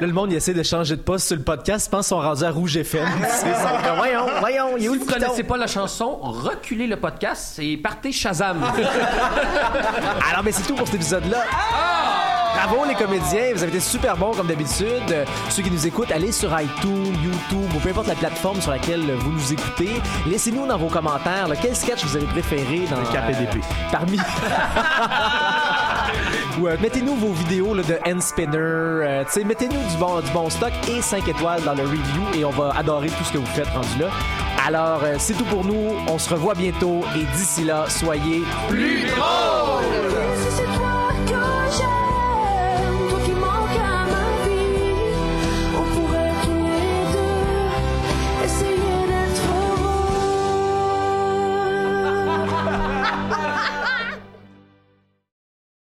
Là, 0.00 0.06
le 0.06 0.12
monde, 0.12 0.32
il 0.32 0.36
essaie 0.36 0.54
de 0.54 0.62
changer 0.64 0.96
de 0.96 1.02
poste 1.02 1.28
sur 1.28 1.36
le 1.36 1.42
podcast. 1.42 1.86
Je 1.86 1.90
pense 1.90 2.06
qu'ils 2.06 2.16
sont 2.16 2.20
rendus 2.20 2.42
à 2.42 2.50
Rouge 2.50 2.76
FM. 2.76 3.08
C'est 3.28 3.54
ça. 3.54 3.80
Comme, 3.84 3.96
Voyons, 3.98 4.26
voyons, 4.40 4.76
il 4.76 4.84
est 4.86 4.88
où 4.88 4.94
Si 4.94 4.98
vous 4.98 5.06
connaissez 5.06 5.44
pas 5.44 5.56
la 5.56 5.68
chanson, 5.68 6.18
reculez 6.20 6.88
le 6.88 6.96
podcast 6.96 7.60
et 7.60 7.76
partez 7.76 8.10
Shazam. 8.10 8.60
Alors, 10.30 10.42
mais 10.44 10.50
c'est 10.50 10.66
tout 10.66 10.74
pour 10.74 10.86
cet 10.86 10.96
épisode-là. 10.96 11.44
Bravo 12.54 12.84
les 12.86 12.94
comédiens, 12.94 13.52
vous 13.54 13.62
avez 13.62 13.72
été 13.72 13.80
super 13.80 14.16
bons 14.16 14.32
comme 14.32 14.46
d'habitude. 14.46 15.02
Euh, 15.10 15.24
Ceux 15.48 15.62
qui 15.62 15.70
nous 15.70 15.86
écoutent, 15.86 16.10
allez 16.12 16.32
sur 16.32 16.48
iTunes, 16.60 17.14
YouTube 17.22 17.70
ou 17.74 17.78
peu 17.78 17.88
importe 17.90 18.08
la 18.08 18.14
plateforme 18.14 18.60
sur 18.60 18.70
laquelle 18.70 19.10
vous 19.18 19.32
nous 19.32 19.52
écoutez. 19.52 19.90
Laissez-nous 20.26 20.66
dans 20.66 20.76
vos 20.78 20.88
commentaires 20.88 21.48
là, 21.48 21.54
quel 21.60 21.74
sketch 21.74 22.04
vous 22.04 22.16
avez 22.16 22.26
préféré 22.26 22.86
dans 22.90 22.98
Le 22.98 23.06
KPDP. 23.06 23.60
parmi. 23.90 24.18
Ou 26.60 26.68
euh, 26.68 26.76
mettez-nous 26.80 27.14
vos 27.16 27.32
vidéos 27.32 27.74
là, 27.74 27.82
de 27.82 27.98
hand 28.06 28.20
spinner. 28.20 28.56
euh, 28.58 29.24
tu 29.24 29.32
sais, 29.32 29.44
mettez-nous 29.44 29.82
du 29.90 29.96
bon, 29.98 30.20
du 30.20 30.30
bon 30.30 30.50
stock 30.50 30.72
et 30.88 31.00
5 31.00 31.26
étoiles 31.28 31.62
dans 31.62 31.74
le 31.74 31.82
review 31.82 32.22
et 32.34 32.44
on 32.44 32.50
va 32.50 32.72
adorer 32.76 33.08
tout 33.08 33.24
ce 33.24 33.32
que 33.32 33.38
vous 33.38 33.46
faites 33.46 33.68
rendu 33.68 33.98
là. 33.98 34.08
Alors, 34.66 35.00
euh, 35.04 35.14
c'est 35.18 35.34
tout 35.34 35.44
pour 35.46 35.64
nous. 35.64 35.94
On 36.06 36.18
se 36.18 36.28
revoit 36.30 36.54
bientôt 36.54 37.02
et 37.16 37.24
d'ici 37.36 37.64
là, 37.64 37.86
soyez 37.88 38.42
plus 38.68 39.06
drôles! 39.08 39.71